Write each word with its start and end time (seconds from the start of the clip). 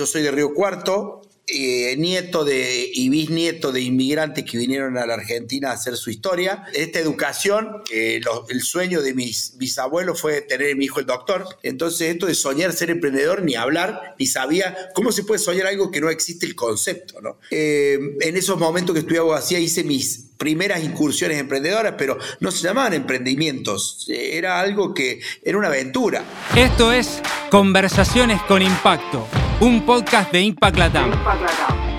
yo 0.00 0.06
soy 0.06 0.22
de 0.22 0.30
Río 0.30 0.54
Cuarto, 0.54 1.20
eh, 1.46 1.94
nieto 1.98 2.42
de, 2.42 2.90
y 2.90 3.10
bisnieto 3.10 3.70
de 3.70 3.82
inmigrantes 3.82 4.46
que 4.46 4.56
vinieron 4.56 4.96
a 4.96 5.04
la 5.04 5.12
Argentina 5.12 5.70
a 5.70 5.72
hacer 5.74 5.94
su 5.98 6.08
historia. 6.08 6.64
Esta 6.72 7.00
educación, 7.00 7.82
el 7.90 8.62
sueño 8.62 9.02
de 9.02 9.12
mis 9.12 9.58
bisabuelos 9.58 10.18
fue 10.18 10.40
tener 10.40 10.72
a 10.72 10.74
mi 10.74 10.86
hijo 10.86 11.00
el 11.00 11.06
doctor. 11.06 11.44
Entonces 11.62 12.12
esto 12.12 12.24
de 12.24 12.34
soñar 12.34 12.72
ser 12.72 12.88
emprendedor, 12.88 13.42
ni 13.42 13.56
hablar, 13.56 14.14
ni 14.18 14.24
sabía 14.24 14.88
cómo 14.94 15.12
se 15.12 15.22
puede 15.22 15.38
soñar 15.38 15.66
algo 15.66 15.90
que 15.90 16.00
no 16.00 16.08
existe 16.08 16.46
el 16.46 16.54
concepto. 16.54 17.20
Eh, 17.50 17.98
en 18.20 18.36
esos 18.38 18.58
momentos 18.58 18.94
que 18.94 19.00
estudié 19.00 19.18
abogacía 19.18 19.58
hice 19.58 19.84
mis 19.84 20.29
primeras 20.40 20.82
incursiones 20.82 21.38
emprendedoras, 21.38 21.94
pero 21.96 22.18
no 22.40 22.50
se 22.50 22.66
llamaban 22.66 22.94
emprendimientos, 22.94 24.06
era 24.08 24.58
algo 24.58 24.92
que 24.92 25.20
era 25.44 25.56
una 25.56 25.68
aventura. 25.68 26.24
Esto 26.56 26.90
es 26.90 27.22
Conversaciones 27.50 28.40
con 28.42 28.62
Impacto 28.62 29.28
un 29.60 29.82
podcast 29.82 30.32
de 30.32 30.40
Impact 30.40 30.78
Latam. 30.78 31.12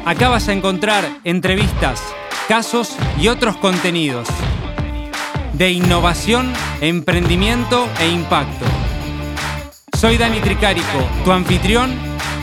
Acá 0.05 0.29
vas 0.29 0.47
a 0.47 0.53
encontrar 0.53 1.19
entrevistas, 1.23 2.01
casos 2.47 2.95
y 3.19 3.27
otros 3.27 3.55
contenidos 3.57 4.27
de 5.53 5.69
innovación, 5.69 6.51
emprendimiento 6.81 7.87
e 7.99 8.07
impacto. 8.07 8.65
Soy 9.95 10.17
Dani 10.17 10.39
Tricarico, 10.39 11.07
tu 11.23 11.31
anfitrión, 11.31 11.91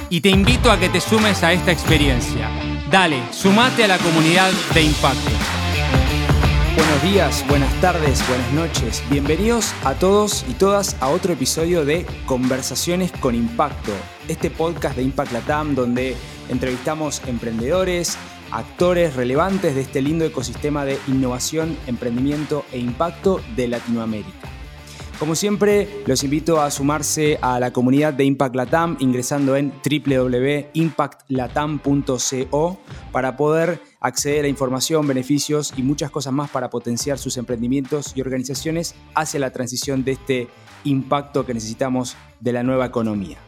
y 0.08 0.20
te 0.20 0.28
invito 0.28 0.70
a 0.70 0.78
que 0.78 0.88
te 0.88 1.00
sumes 1.00 1.42
a 1.42 1.52
esta 1.52 1.72
experiencia. 1.72 2.48
Dale, 2.88 3.20
sumate 3.32 3.84
a 3.84 3.88
la 3.88 3.98
comunidad 3.98 4.52
de 4.72 4.82
impacto. 4.82 5.57
Buenos 6.78 7.02
días, 7.02 7.44
buenas 7.48 7.74
tardes, 7.80 8.22
buenas 8.28 8.52
noches. 8.52 9.02
Bienvenidos 9.10 9.74
a 9.82 9.94
todos 9.94 10.44
y 10.48 10.52
todas 10.52 10.96
a 11.02 11.08
otro 11.08 11.32
episodio 11.32 11.84
de 11.84 12.06
Conversaciones 12.24 13.10
con 13.10 13.34
Impacto, 13.34 13.90
este 14.28 14.48
podcast 14.48 14.94
de 14.94 15.02
Impact 15.02 15.32
Latam 15.32 15.74
donde 15.74 16.14
entrevistamos 16.48 17.20
emprendedores, 17.26 18.16
actores 18.52 19.16
relevantes 19.16 19.74
de 19.74 19.80
este 19.80 20.00
lindo 20.00 20.24
ecosistema 20.24 20.84
de 20.84 21.00
innovación, 21.08 21.76
emprendimiento 21.88 22.64
e 22.70 22.78
impacto 22.78 23.40
de 23.56 23.66
Latinoamérica. 23.66 24.48
Como 25.18 25.34
siempre, 25.34 26.04
los 26.06 26.22
invito 26.22 26.60
a 26.60 26.70
sumarse 26.70 27.40
a 27.42 27.58
la 27.58 27.72
comunidad 27.72 28.14
de 28.14 28.24
Impact 28.24 28.54
Latam 28.54 28.96
ingresando 29.00 29.56
en 29.56 29.72
www.impactlatam.co 29.82 32.78
para 33.10 33.36
poder 33.36 33.87
acceder 34.00 34.44
a 34.44 34.48
información, 34.48 35.06
beneficios 35.06 35.74
y 35.76 35.82
muchas 35.82 36.10
cosas 36.10 36.32
más 36.32 36.50
para 36.50 36.70
potenciar 36.70 37.18
sus 37.18 37.36
emprendimientos 37.36 38.12
y 38.14 38.20
organizaciones 38.20 38.94
hacia 39.14 39.40
la 39.40 39.50
transición 39.50 40.04
de 40.04 40.12
este 40.12 40.48
impacto 40.84 41.44
que 41.44 41.54
necesitamos 41.54 42.16
de 42.40 42.52
la 42.52 42.62
nueva 42.62 42.86
economía. 42.86 43.38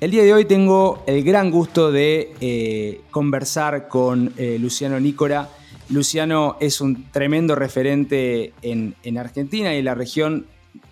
El 0.00 0.10
día 0.10 0.24
de 0.24 0.34
hoy 0.34 0.44
tengo 0.44 1.04
el 1.06 1.22
gran 1.22 1.50
gusto 1.50 1.92
de 1.92 2.34
eh, 2.40 3.02
conversar 3.10 3.88
con 3.88 4.32
eh, 4.36 4.58
Luciano 4.60 4.98
Nícora, 4.98 5.48
Luciano 5.88 6.56
es 6.60 6.80
un 6.80 7.10
tremendo 7.10 7.54
referente 7.54 8.54
en, 8.62 8.94
Argentina 9.18 9.74
y 9.74 9.78
en 9.78 9.84
la 9.84 9.94
región 9.94 10.46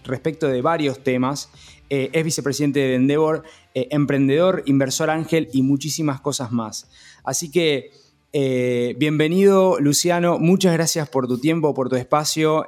respecto 0.05 0.47
de 0.47 0.61
varios 0.61 1.03
temas. 1.03 1.49
Eh, 1.89 2.11
es 2.13 2.23
vicepresidente 2.23 2.81
de 2.81 2.97
Endeavor, 2.97 3.45
emprendedor, 3.73 4.63
inversor 4.67 5.09
ángel 5.09 5.49
y 5.53 5.63
muchísimas 5.63 6.21
cosas 6.21 6.53
más. 6.53 6.91
Así 7.25 7.51
que 7.51 7.93
eh, 8.33 8.95
bienvenido, 8.99 9.79
Luciano. 9.81 10.39
Muchas 10.39 10.73
gracias 10.73 11.09
por 11.09 11.27
tu 11.29 11.39
tiempo, 11.39 11.75
por 11.75 11.89
tu 11.89 11.97
espacio 11.97 12.67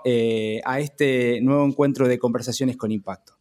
a 0.65 0.81
este 0.81 1.41
nuevo 1.43 1.65
encuentro 1.65 2.09
de 2.09 2.19
conversaciones 2.19 2.77
con 2.77 2.93
impacto. 2.93 3.35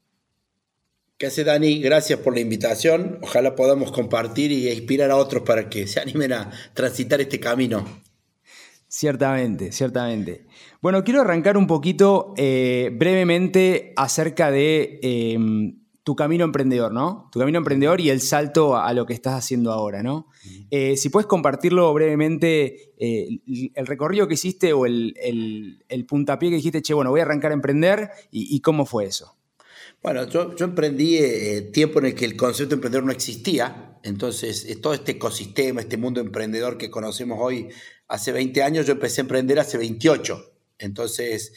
¿Qué 1.22 1.28
hace 1.28 1.44
Dani? 1.44 1.80
Gracias 1.80 2.18
por 2.18 2.34
la 2.34 2.40
invitación. 2.40 3.20
Ojalá 3.22 3.56
podamos 3.56 3.92
compartir 3.92 4.52
y 4.52 4.72
inspirar 4.72 5.12
a 5.12 5.18
otros 5.18 5.44
para 5.44 5.70
que 5.70 5.86
se 5.86 6.00
animen 6.00 6.34
a 6.34 6.50
transitar 6.74 7.22
este 7.22 7.40
camino. 7.40 7.86
Ciertamente, 8.88 9.72
ciertamente. 9.72 10.48
Bueno, 10.82 11.04
quiero 11.04 11.22
arrancar 11.22 11.58
un 11.58 11.68
poquito 11.68 12.34
eh, 12.38 12.90
brevemente 12.94 13.94
acerca 13.98 14.50
de 14.50 15.00
em, 15.04 15.81
tu 16.04 16.16
camino 16.16 16.44
emprendedor, 16.46 16.92
¿no? 16.92 17.30
Tu 17.32 17.40
camino 17.40 17.60
emprendedor 17.60 18.02
y 18.02 18.10
el 18.10 18.22
salto 18.22 18.76
a, 18.76 18.92
lo 18.94 19.06
que 19.06 19.14
estás 19.14 19.36
haciendo 19.36 19.72
ahora, 19.72 20.02
¿no? 20.02 20.28
Eh, 20.72 20.98
si 20.98 21.10
puedes 21.10 21.28
compartirlo 21.28 21.94
brevemente, 21.94 22.94
eh, 22.98 23.40
el 23.76 23.88
recorrido 23.88 24.28
que 24.28 24.34
hiciste 24.34 24.74
o 24.74 24.86
el, 24.86 25.84
puntapié 26.08 26.50
que 26.50 26.56
dijiste, 26.56 26.82
che, 26.82 26.94
bueno, 26.94 27.12
voy 27.12 27.20
a 27.20 27.24
arrancar 27.24 27.52
a 27.52 27.54
emprender 27.54 28.10
y, 28.32 28.60
cómo 28.62 28.86
fue 28.86 29.06
eso. 29.06 29.38
Bueno, 30.02 30.28
yo, 30.28 30.56
yo 30.56 30.66
emprendí 30.66 31.20
tiempo 31.72 32.00
en 32.00 32.08
el 32.08 32.16
que 32.16 32.26
el 32.26 32.36
concepto 32.36 32.70
de 32.70 32.76
emprendedor 32.76 33.06
no 33.06 33.12
existía, 33.12 34.00
entonces 34.04 34.82
todo 34.82 34.96
este 34.96 35.14
ecosistema, 35.14 35.82
este 35.82 35.98
mundo 35.98 36.20
emprendedor 36.22 36.78
que 36.78 36.90
conocemos 36.90 37.38
hoy 37.40 37.68
hace 38.08 38.32
20 38.32 38.64
años, 38.64 38.86
yo 38.86 38.94
empecé 38.94 39.22
a 39.22 39.24
emprender 39.24 39.60
hace 39.60 39.78
28. 39.78 40.54
Entonces, 40.80 41.54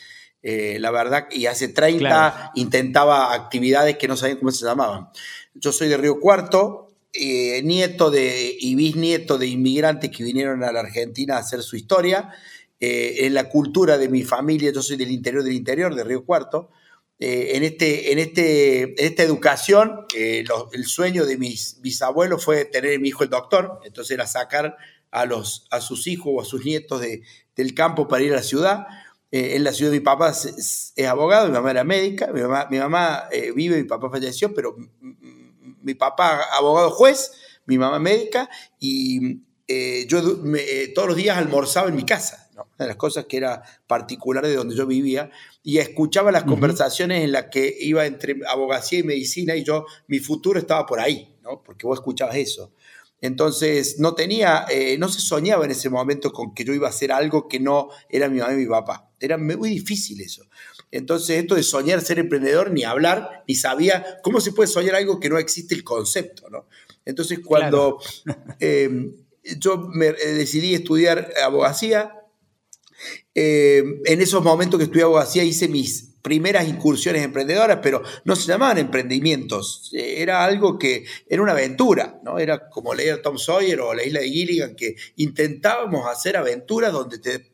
eh, 0.47 0.77
la 0.78 0.91
verdad, 0.91 1.27
y 1.31 1.47
hace 1.47 1.69
30 1.69 2.53
intentaba 2.56 3.32
actividades 3.32 3.97
que 3.97 4.06
no 4.06 4.15
sabía 4.15 4.38
cómo 4.38 4.50
se 4.50 4.66
llamaban. 4.66 5.09
Yo 5.55 5.72
soy 5.72 5.88
de 5.88 5.97
Río 5.97 6.21
Cuarto, 6.21 6.93
eh, 7.15 7.62
nieto 7.65 8.10
de, 8.10 8.55
y 8.60 8.75
bisnieto 8.75 9.38
de 9.38 9.47
inmigrantes 9.47 10.10
que 10.10 10.22
vinieron 10.22 10.62
a 10.62 10.71
la 10.71 10.81
Argentina 10.81 11.37
a 11.37 11.38
hacer 11.38 11.62
su 11.62 11.77
historia. 11.77 12.31
Eh, 12.78 13.25
en 13.25 13.32
la 13.32 13.49
cultura 13.49 13.97
de 13.97 14.10
mi 14.10 14.22
familia, 14.22 14.71
yo 14.71 14.82
soy 14.82 14.99
del 14.99 15.12
interior 15.12 15.43
del 15.43 15.55
interior, 15.55 15.94
de 15.94 16.05
Río 16.05 16.27
Cuarto. 16.27 16.69
en, 17.19 17.62
este, 17.62 18.12
en, 18.12 18.19
este, 18.19 18.82
en 18.82 18.94
esta 18.99 19.22
educación, 19.22 20.05
el 20.15 20.84
sueño 20.84 21.25
de 21.25 21.38
mis 21.38 21.81
bisabuelos 21.81 22.44
fue 22.44 22.66
tener 22.66 22.97
a 22.97 22.99
mi 22.99 23.09
hijo 23.09 23.25
el 23.25 23.31
doctor, 23.31 23.81
entonces 23.87 24.11
era 24.11 24.26
sacar 24.26 24.76
a, 25.11 25.25
los, 25.25 25.66
a 25.71 25.81
sus 25.81 26.06
hijos 26.06 26.34
o 26.37 26.43
a 26.43 26.44
sus 26.44 26.66
nietos 26.66 27.00
de, 27.00 27.22
del 27.56 27.72
campo 27.72 28.09
para 28.09 28.25
ir 28.25 28.32
a 28.34 28.37
la 28.37 28.43
ciudad. 28.43 28.87
Eh, 29.34 29.56
en 29.56 29.65
la 29.65 29.72
ciudad 29.72 29.91
mi 29.91 29.99
papá 29.99 30.31
es, 30.31 30.95
abogado, 31.09 31.49
mi 31.49 31.55
mamá 31.55 31.72
era 31.72 31.83
médica, 31.83 32.28
mi 32.33 32.41
mamá, 32.41 32.69
mi 32.71 32.78
mamá 32.78 33.25
eh, 33.33 33.50
vive, 33.50 33.78
mi 33.78 33.83
papá 33.83 34.09
falleció, 34.09 34.55
pero 34.55 34.77
mi 35.83 35.95
papá 35.95 36.41
abogado 36.56 36.93
juez, 36.93 37.33
mi 37.67 37.77
mamá 37.77 37.99
médica, 37.99 38.49
y 38.78 39.41
eh, 39.67 40.06
yo 40.06 40.23
todos 40.94 41.09
los 41.09 41.17
días 41.17 41.37
almorzaba 41.37 41.89
en 41.89 41.97
mi 41.97 42.06
casa, 42.06 42.49
una 42.55 42.65
de 42.78 42.87
las 42.87 42.97
cosas 42.97 43.25
que 43.25 43.39
era 43.39 43.61
particular 43.89 44.47
de 44.47 44.55
donde 44.55 44.77
yo 44.77 44.87
vivía, 44.87 45.33
y 45.65 45.78
escuchaba 45.78 46.31
las 46.31 46.44
conversaciones 46.44 47.25
en 47.25 47.33
las 47.33 47.47
que 47.47 47.77
iba 47.81 48.06
entre 48.06 48.37
abogacía 48.49 49.00
y 49.00 49.03
medicina, 49.03 49.56
y 49.56 49.65
yo, 49.65 49.84
mi 50.06 50.21
futuro 50.21 50.61
estaba 50.61 50.87
por 50.87 51.00
ahí, 51.00 51.34
¿no? 51.43 51.61
porque 51.61 51.89
vos 51.89 51.99
escuchabas 51.99 52.37
eso. 52.37 52.71
Entonces, 53.21 53.99
no 53.99 54.15
tenía, 54.15 54.67
eh, 54.71 54.99
no 54.99 55.09
se 55.09 55.21
soñaba 55.21 55.65
en 55.65 55.71
ese 55.71 55.89
momento 55.89 56.33
con 56.33 56.55
que 56.55 56.65
yo 56.65 56.75
iba 56.75 56.87
a 56.87 56.91
hacer 56.91 57.11
algo 57.11 57.49
que 57.49 57.59
no 57.59 57.89
era 58.09 58.29
mi 58.29 58.39
mamá 58.39 58.53
y 58.53 58.57
mi 58.57 58.67
papá. 58.67 59.11
Era 59.19 59.39
muy 59.39 59.71
difícil 59.71 60.21
eso. 60.21 60.45
Entonces, 60.91 61.41
esto 61.41 61.55
de 61.55 61.63
soñar 61.63 62.03
ser 62.03 62.19
emprendedor, 62.19 62.71
ni 62.71 62.85
hablar, 62.85 63.43
ni 63.49 63.55
sabía 63.55 64.19
cómo 64.23 64.41
se 64.41 64.53
puede 64.53 64.69
soñar 64.69 64.95
algo 64.95 65.21
que 65.21 65.31
no 65.31 65.39
existe 65.39 65.75
el 65.75 65.85
concepto, 65.85 66.51
¿no? 66.51 66.67
Entonces, 67.05 67.41
cuando 67.45 67.99
eh, 68.61 69.11
yo 69.59 69.79
me 69.79 70.09
eh, 70.09 70.35
decidí 70.35 70.75
estudiar 70.75 71.33
abogacía, 71.43 72.21
en 73.35 74.21
esos 74.21 74.43
momentos 74.43 74.79
que 74.79 74.85
estudié 74.85 75.03
abogacía 75.03 75.45
hice 75.45 75.69
mis 75.69 76.14
primeras 76.25 76.67
incursiones 76.67 77.23
emprendedoras, 77.23 77.81
pero 77.83 78.03
no 78.25 78.35
se 78.35 78.47
llamaban 78.47 78.79
emprendimientos, 78.79 79.91
era 79.93 80.43
algo 80.43 80.79
que 80.79 81.05
era 81.29 81.43
una 81.43 81.53
aventura, 81.53 82.19
¿no? 82.25 82.39
Era 82.39 82.71
como 82.71 82.95
leer 82.95 83.21
Tom 83.21 83.37
Sawyer 83.37 83.79
o 83.81 83.93
la 83.93 84.05
isla 84.05 84.21
de 84.21 84.31
Gilligan, 84.31 84.75
que 84.75 84.97
intentábamos 85.17 86.11
hacer 86.11 86.39
aventuras 86.39 86.95
donde 86.95 87.19
te 87.19 87.53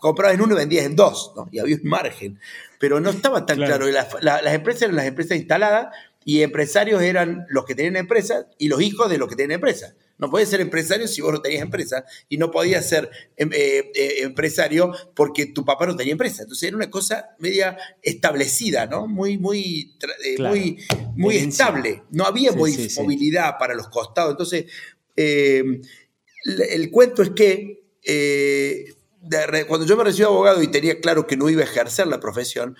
comprabas 0.00 0.34
en 0.34 0.42
uno 0.42 0.54
y 0.54 0.58
vendías 0.58 0.86
en 0.86 0.96
dos, 0.96 1.32
¿no? 1.36 1.48
Y 1.52 1.60
había 1.60 1.76
un 1.76 1.88
margen, 1.88 2.40
pero 2.80 2.98
no 2.98 3.10
estaba 3.10 3.46
tan 3.46 3.58
claro. 3.58 3.86
las 3.86 4.54
empresas 4.54 4.82
eran 4.82 4.96
las 4.96 5.06
empresas 5.06 5.38
instaladas 5.38 5.94
y 6.24 6.42
empresarios 6.42 7.00
eran 7.00 7.46
los 7.48 7.64
que 7.64 7.76
tenían 7.76 7.94
empresas 7.94 8.46
y 8.58 8.66
los 8.66 8.82
hijos 8.82 9.08
de 9.08 9.18
los 9.18 9.28
que 9.28 9.36
tenían 9.36 9.52
empresas. 9.52 9.94
No 10.18 10.28
podías 10.30 10.50
ser 10.50 10.60
empresario 10.60 11.06
si 11.06 11.20
vos 11.20 11.32
no 11.32 11.40
tenías 11.40 11.62
empresa 11.62 12.04
y 12.28 12.36
no 12.38 12.50
podías 12.50 12.88
ser 12.88 13.08
em, 13.36 13.50
eh, 13.52 13.90
eh, 13.94 14.14
empresario 14.22 14.92
porque 15.14 15.46
tu 15.46 15.64
papá 15.64 15.86
no 15.86 15.96
tenía 15.96 16.12
empresa. 16.12 16.42
Entonces 16.42 16.68
era 16.68 16.76
una 16.76 16.90
cosa 16.90 17.30
media 17.38 17.78
establecida, 18.02 18.86
¿no? 18.86 19.06
Muy, 19.06 19.38
muy, 19.38 19.96
eh, 20.24 20.42
muy, 20.42 20.84
muy 21.14 21.36
estable. 21.36 22.02
No 22.10 22.24
había 22.24 22.50
movilidad 22.52 23.58
para 23.58 23.74
los 23.74 23.88
costados. 23.88 24.32
Entonces, 24.32 24.66
el 25.16 26.90
cuento 26.90 27.22
es 27.22 27.30
que 27.30 27.84
cuando 29.68 29.86
yo 29.86 29.96
me 29.96 30.04
recibí 30.04 30.24
abogado 30.24 30.62
y 30.62 30.68
tenía 30.68 31.00
claro 31.00 31.26
que 31.26 31.36
no 31.36 31.48
iba 31.48 31.62
a 31.62 31.64
ejercer 31.64 32.08
la 32.08 32.18
profesión, 32.18 32.76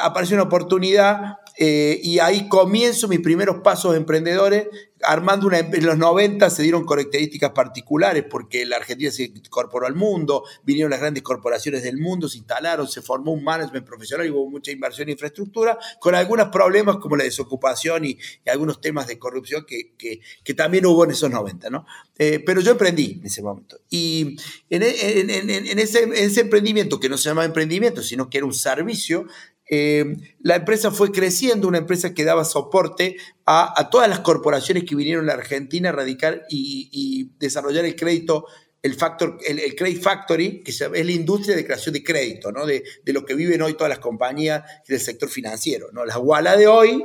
apareció 0.00 0.36
una 0.36 0.44
oportunidad 0.44 1.38
y 1.58 2.18
ahí 2.20 2.48
comienzo 2.48 3.08
mis 3.08 3.20
primeros 3.20 3.60
pasos 3.62 3.96
emprendedores 3.96 4.68
armando 5.06 5.46
una, 5.46 5.58
en 5.58 5.86
los 5.86 5.98
90 5.98 6.50
se 6.50 6.62
dieron 6.62 6.86
características 6.86 7.50
particulares 7.50 8.24
porque 8.28 8.64
la 8.66 8.76
Argentina 8.76 9.10
se 9.10 9.24
incorporó 9.24 9.86
al 9.86 9.94
mundo, 9.94 10.44
vinieron 10.62 10.90
las 10.90 11.00
grandes 11.00 11.22
corporaciones 11.22 11.82
del 11.82 11.98
mundo, 11.98 12.28
se 12.28 12.38
instalaron, 12.38 12.88
se 12.88 13.02
formó 13.02 13.32
un 13.32 13.44
management 13.44 13.86
profesional 13.86 14.26
y 14.26 14.30
hubo 14.30 14.48
mucha 14.50 14.70
inversión 14.70 15.08
en 15.08 15.12
infraestructura, 15.12 15.78
con 16.00 16.14
algunos 16.14 16.48
problemas 16.48 16.96
como 16.96 17.16
la 17.16 17.24
desocupación 17.24 18.04
y, 18.04 18.18
algunos 18.46 18.80
temas 18.80 19.06
de 19.06 19.18
corrupción 19.18 19.64
que, 19.66 19.94
que, 19.96 20.54
también 20.54 20.86
hubo 20.86 21.04
en 21.04 21.10
esos 21.10 21.30
90, 21.30 21.70
¿no? 21.70 21.86
Eh, 22.16 22.40
pero 22.44 22.60
yo 22.60 22.72
emprendí 22.72 23.18
en 23.20 23.26
ese 23.26 23.42
momento. 23.42 23.80
Y 23.90 24.36
en, 24.70 24.82
en, 24.82 25.50
en, 25.50 25.78
ese, 25.78 26.04
en 26.04 26.12
ese 26.12 26.42
emprendimiento, 26.42 27.00
que 27.00 27.08
no 27.08 27.18
se 27.18 27.28
llama 27.28 27.44
emprendimiento, 27.44 28.02
sino 28.02 28.30
que 28.30 28.38
era 28.38 28.46
un 28.46 28.54
servicio, 28.54 29.26
eh, 29.70 30.16
la 30.40 30.56
empresa 30.56 30.90
fue 30.90 31.10
creciendo, 31.10 31.68
una 31.68 31.78
empresa 31.78 32.12
que 32.12 32.24
daba 32.24 32.44
soporte 32.44 33.16
a, 33.46 33.88
todas 33.90 34.08
las 34.08 34.20
corporaciones 34.20 34.84
que 34.84 34.94
vinieron 34.94 35.24
a 35.24 35.34
la 35.34 35.40
Argentina 35.40 35.88
a 35.88 35.92
radicar 35.92 36.42
y, 36.50 37.30
desarrollar 37.38 37.84
el 37.84 37.96
crédito, 37.96 38.46
el, 38.82 38.94
factor, 38.94 39.38
el, 39.46 39.74
Credit 39.74 40.02
Factory, 40.02 40.62
que 40.62 40.70
es 40.70 40.80
la 40.80 41.12
industria 41.12 41.56
de 41.56 41.64
creación 41.64 41.94
de 41.94 42.04
crédito, 42.04 42.52
¿no? 42.52 42.66
de, 42.66 42.84
lo 43.06 43.24
que 43.24 43.34
viven 43.34 43.62
hoy 43.62 43.74
todas 43.74 43.88
las 43.88 44.00
compañías 44.00 44.62
del 44.86 45.00
sector 45.00 45.28
financiero. 45.28 45.88
¿no? 45.92 46.04
La 46.04 46.18
Walla 46.18 46.56
de 46.56 46.66
hoy 46.66 47.04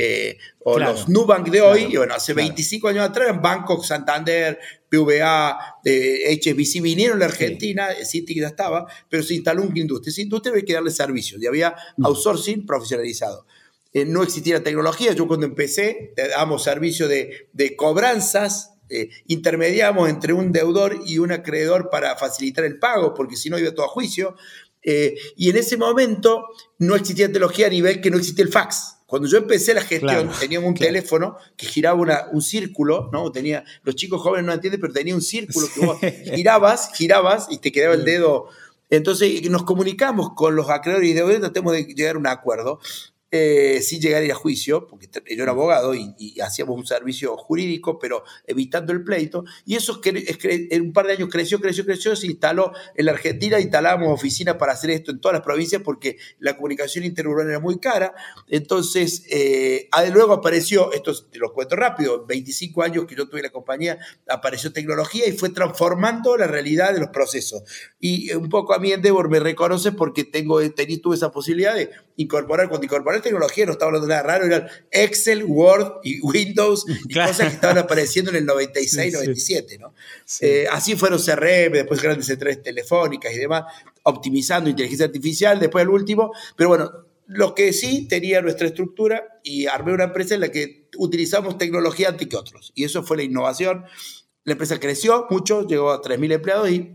eh, 0.00 0.38
o 0.60 0.78
los 0.78 1.08
Nubank 1.08 1.48
de 1.48 1.60
hoy, 1.60 1.88
y 1.90 1.96
bueno, 1.96 2.14
hace 2.14 2.32
25 2.32 2.86
años 2.86 3.08
atrás 3.08 3.30
en 3.30 3.42
Bangkok, 3.42 3.84
Santander, 3.84 4.56
PVA, 4.88 5.80
eh, 5.84 6.38
HSBC 6.40 6.80
vinieron 6.80 7.16
a 7.16 7.20
la 7.20 7.26
Argentina, 7.26 7.88
sí. 7.98 8.20
Citi 8.20 8.36
ya 8.36 8.46
estaba, 8.46 8.86
pero 9.10 9.24
se 9.24 9.34
instaló 9.34 9.62
una 9.62 9.76
industria. 9.76 10.12
Esa 10.12 10.22
industria 10.22 10.52
había 10.52 10.64
que 10.64 10.72
darle 10.74 10.92
servicio, 10.92 11.36
y 11.40 11.46
había 11.48 11.74
mm. 11.96 12.06
outsourcing 12.06 12.64
profesionalizado. 12.64 13.44
Eh, 13.92 14.04
no 14.04 14.22
existía 14.22 14.62
tecnología, 14.62 15.12
yo 15.14 15.26
cuando 15.26 15.46
empecé 15.46 16.14
damos 16.16 16.62
servicio 16.62 17.08
de, 17.08 17.48
de 17.52 17.74
cobranzas, 17.74 18.74
eh, 18.90 19.10
intermediamos 19.26 20.08
entre 20.08 20.32
un 20.32 20.52
deudor 20.52 21.00
y 21.06 21.18
un 21.18 21.32
acreedor 21.32 21.90
para 21.90 22.14
facilitar 22.14 22.64
el 22.64 22.78
pago, 22.78 23.14
porque 23.14 23.34
si 23.34 23.50
no 23.50 23.58
iba 23.58 23.74
todo 23.74 23.86
a 23.86 23.88
juicio. 23.88 24.36
y 24.84 25.50
en 25.50 25.56
ese 25.56 25.76
momento 25.76 26.44
no 26.78 26.94
existía 26.94 27.26
tecnología 27.26 27.66
a 27.66 27.70
nivel 27.70 28.00
que 28.00 28.10
no 28.10 28.16
existía 28.16 28.44
el 28.44 28.52
fax. 28.52 28.97
Cuando 29.08 29.26
yo 29.26 29.38
empecé 29.38 29.72
la 29.72 29.80
gestión, 29.80 30.30
teníamos 30.38 30.68
un 30.68 30.74
teléfono 30.74 31.38
que 31.56 31.64
giraba 31.64 32.28
un 32.30 32.42
círculo, 32.42 33.08
¿no? 33.10 33.32
Tenía, 33.32 33.64
los 33.82 33.94
chicos 33.94 34.20
jóvenes 34.20 34.44
no 34.44 34.52
entienden, 34.52 34.82
pero 34.82 34.92
tenía 34.92 35.14
un 35.14 35.22
círculo 35.22 35.66
que 35.74 35.86
vos 35.86 35.98
girabas, 36.34 36.92
girabas 36.92 37.46
y 37.48 37.56
te 37.56 37.72
quedaba 37.72 37.94
el 37.94 38.04
dedo. 38.04 38.50
Entonces 38.90 39.48
nos 39.48 39.62
comunicamos 39.62 40.34
con 40.34 40.54
los 40.56 40.68
acreedores 40.68 41.08
y 41.08 41.14
de 41.14 41.38
tratemos 41.38 41.72
de 41.72 41.84
llegar 41.84 42.16
a 42.16 42.18
un 42.18 42.26
acuerdo 42.26 42.80
eh, 43.30 43.80
sin 43.82 44.00
llegar 44.00 44.22
a 44.22 44.24
ir 44.24 44.32
a 44.32 44.34
juicio, 44.34 44.86
porque 44.86 45.08
yo 45.36 45.42
era 45.42 45.52
abogado 45.52 45.94
y, 45.94 46.40
hacíamos 46.40 46.76
un 46.76 46.86
servicio 46.86 47.36
jurídico, 47.36 47.98
pero 47.98 48.24
evitando 48.46 48.92
el 48.92 49.04
pleito. 49.04 49.44
Y 49.66 49.74
eso 49.74 50.00
en 50.04 50.82
un 50.82 50.92
par 50.92 51.06
de 51.06 51.12
años 51.12 51.28
creció, 51.30 51.60
creció, 51.60 51.84
creció, 51.84 52.16
se 52.16 52.26
instaló 52.26 52.72
en 52.94 53.06
la 53.06 53.12
Argentina, 53.12 53.60
instalábamos 53.60 54.08
oficinas 54.12 54.56
para 54.56 54.72
hacer 54.72 54.90
esto 54.90 55.10
en 55.10 55.20
todas 55.20 55.34
las 55.34 55.42
provincias 55.44 55.82
porque 55.82 56.16
la 56.38 56.56
comunicación 56.56 57.04
interurbana 57.04 57.50
era 57.50 57.60
muy 57.60 57.78
cara. 57.78 58.14
Entonces, 58.48 59.24
eh, 59.30 59.88
luego 60.12 60.32
apareció, 60.32 60.92
esto 60.92 61.12
te 61.30 61.38
lo 61.38 61.52
cuento 61.52 61.76
rápido, 61.76 62.24
25 62.26 62.82
años 62.82 63.04
que 63.06 63.14
yo 63.14 63.28
tuve 63.28 63.42
la 63.42 63.50
compañía, 63.50 63.98
apareció 64.28 64.72
tecnología 64.72 65.26
y 65.26 65.32
fue 65.32 65.50
transformando 65.50 66.36
la 66.36 66.46
realidad 66.46 66.94
de 66.94 67.00
los 67.00 67.10
procesos. 67.10 67.62
Y 68.00 68.32
un 68.32 68.48
poco 68.48 68.74
a 68.74 68.78
mí 68.78 68.92
Endeavor 68.92 69.28
me 69.28 69.40
reconoce 69.40 69.92
porque 69.92 70.24
tengo, 70.24 70.60
tuve 71.02 71.16
esa 71.16 71.30
posibilidad 71.30 71.74
de 71.74 71.90
incorporar, 72.18 72.68
cuando 72.68 72.84
incorporé 72.84 73.20
tecnología 73.20 73.64
no 73.64 73.72
estaba 73.72 73.90
hablando 73.90 74.06
de 74.08 74.14
nada 74.14 74.22
raro, 74.24 74.46
eran 74.46 74.68
Excel, 74.90 75.44
Word 75.44 76.00
y 76.02 76.20
Windows 76.20 76.84
y 77.08 77.14
cosas 77.14 77.48
que 77.48 77.54
estaban 77.54 77.78
apareciendo 77.78 78.30
en 78.30 78.38
el 78.38 78.46
96, 78.46 79.14
97, 79.14 79.78
¿no? 79.78 79.94
Eh, 80.40 80.66
así 80.70 80.96
fueron 80.96 81.20
CRM, 81.20 81.72
después 81.72 82.02
grandes 82.02 82.26
centrales 82.26 82.62
telefónicas 82.62 83.32
y 83.32 83.38
demás, 83.38 83.64
optimizando 84.02 84.68
inteligencia 84.68 85.06
artificial, 85.06 85.60
después 85.60 85.82
el 85.82 85.90
último, 85.90 86.32
pero 86.56 86.68
bueno, 86.68 86.90
lo 87.26 87.54
que 87.54 87.72
sí 87.72 88.08
tenía 88.08 88.42
nuestra 88.42 88.66
estructura 88.66 89.40
y 89.44 89.66
armé 89.66 89.92
una 89.92 90.04
empresa 90.04 90.34
en 90.34 90.40
la 90.40 90.48
que 90.48 90.88
utilizamos 90.96 91.56
tecnología 91.56 92.08
antes 92.08 92.26
que 92.26 92.36
otros. 92.36 92.72
Y 92.74 92.84
eso 92.84 93.04
fue 93.04 93.18
la 93.18 93.22
innovación. 93.22 93.84
La 94.44 94.52
empresa 94.52 94.80
creció 94.80 95.26
mucho, 95.30 95.66
llegó 95.66 95.92
a 95.92 96.02
3.000 96.02 96.32
empleados 96.32 96.70
y 96.70 96.94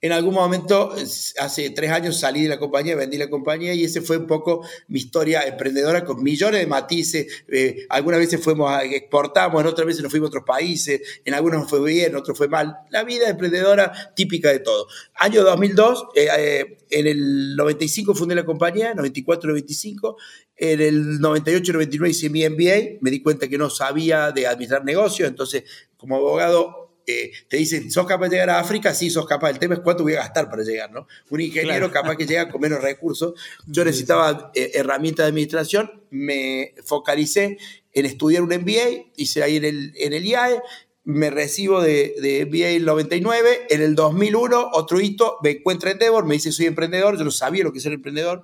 en 0.00 0.12
algún 0.12 0.34
momento, 0.34 0.94
hace 1.38 1.70
tres 1.70 1.90
años 1.90 2.18
salí 2.18 2.42
de 2.42 2.48
la 2.48 2.58
compañía, 2.58 2.96
vendí 2.96 3.18
la 3.18 3.30
compañía 3.30 3.74
y 3.74 3.84
ese 3.84 4.00
fue 4.00 4.16
un 4.16 4.26
poco 4.26 4.66
mi 4.88 4.98
historia 4.98 5.42
emprendedora 5.42 6.04
con 6.04 6.22
millones 6.22 6.60
de 6.60 6.66
matices. 6.66 7.26
Eh, 7.48 7.86
algunas 7.88 8.20
veces 8.20 8.42
fuimos 8.42 8.70
a, 8.70 8.84
exportamos, 8.84 9.60
en 9.60 9.66
otras 9.66 9.86
veces 9.86 10.02
nos 10.02 10.10
fuimos 10.10 10.28
a 10.28 10.30
otros 10.30 10.44
países, 10.44 11.00
en 11.24 11.34
algunos 11.34 11.60
nos 11.60 11.70
fue 11.70 11.84
bien, 11.84 12.10
en 12.10 12.16
otros 12.16 12.36
fue 12.36 12.48
mal. 12.48 12.76
La 12.90 13.04
vida 13.04 13.28
emprendedora 13.28 13.92
típica 14.14 14.50
de 14.50 14.60
todo. 14.60 14.86
Año 15.14 15.42
2002, 15.44 16.04
eh, 16.14 16.28
eh, 16.38 16.78
en 16.90 17.06
el 17.06 17.56
95 17.56 18.14
fundé 18.14 18.34
la 18.34 18.44
compañía, 18.44 18.94
94-95. 18.94 20.16
En 20.56 20.80
el 20.80 21.18
98-99 21.20 22.10
hice 22.10 22.30
mi 22.30 22.48
MBA, 22.48 22.98
me 23.00 23.10
di 23.10 23.22
cuenta 23.22 23.48
que 23.48 23.58
no 23.58 23.70
sabía 23.70 24.30
de 24.30 24.46
administrar 24.46 24.84
negocios, 24.84 25.28
entonces 25.28 25.64
como 25.96 26.16
abogado 26.16 26.91
eh, 27.06 27.32
te 27.48 27.56
dicen, 27.56 27.90
¿sos 27.90 28.06
capaz 28.06 28.28
de 28.28 28.36
llegar 28.36 28.50
a 28.50 28.58
África? 28.60 28.94
Sí, 28.94 29.10
sos 29.10 29.26
capaz. 29.26 29.50
El 29.50 29.58
tema 29.58 29.74
es 29.74 29.80
cuánto 29.80 30.02
voy 30.02 30.14
a 30.14 30.18
gastar 30.18 30.48
para 30.48 30.62
llegar, 30.62 30.90
¿no? 30.92 31.06
Un 31.30 31.40
ingeniero 31.40 31.90
capaz 31.90 32.16
que 32.16 32.26
llega 32.26 32.48
con 32.48 32.60
menos 32.60 32.80
recursos. 32.80 33.34
Yo 33.66 33.84
necesitaba 33.84 34.50
eh, 34.54 34.72
herramientas 34.74 35.24
de 35.24 35.28
administración, 35.30 36.02
me 36.10 36.74
focalicé 36.84 37.58
en 37.92 38.06
estudiar 38.06 38.42
un 38.42 38.48
MBA, 38.48 39.12
hice 39.16 39.42
ahí 39.42 39.56
en 39.56 39.64
el, 39.64 39.92
en 39.96 40.12
el 40.12 40.24
IAE, 40.24 40.60
me 41.04 41.30
recibo 41.30 41.80
de, 41.80 42.14
de 42.20 42.46
MBA 42.46 42.68
en 42.68 42.76
el 42.76 42.84
99, 42.84 43.66
en 43.70 43.82
el 43.82 43.94
2001, 43.94 44.70
otro 44.72 45.00
hito, 45.00 45.38
me 45.42 45.50
encuentro 45.50 45.88
en 45.90 45.94
Endeavor, 45.94 46.24
me 46.24 46.34
dice 46.34 46.52
soy 46.52 46.66
emprendedor, 46.66 47.18
yo 47.18 47.24
no 47.24 47.30
sabía 47.30 47.64
lo 47.64 47.72
que 47.72 47.78
es 47.78 47.82
ser 47.82 47.92
emprendedor. 47.92 48.42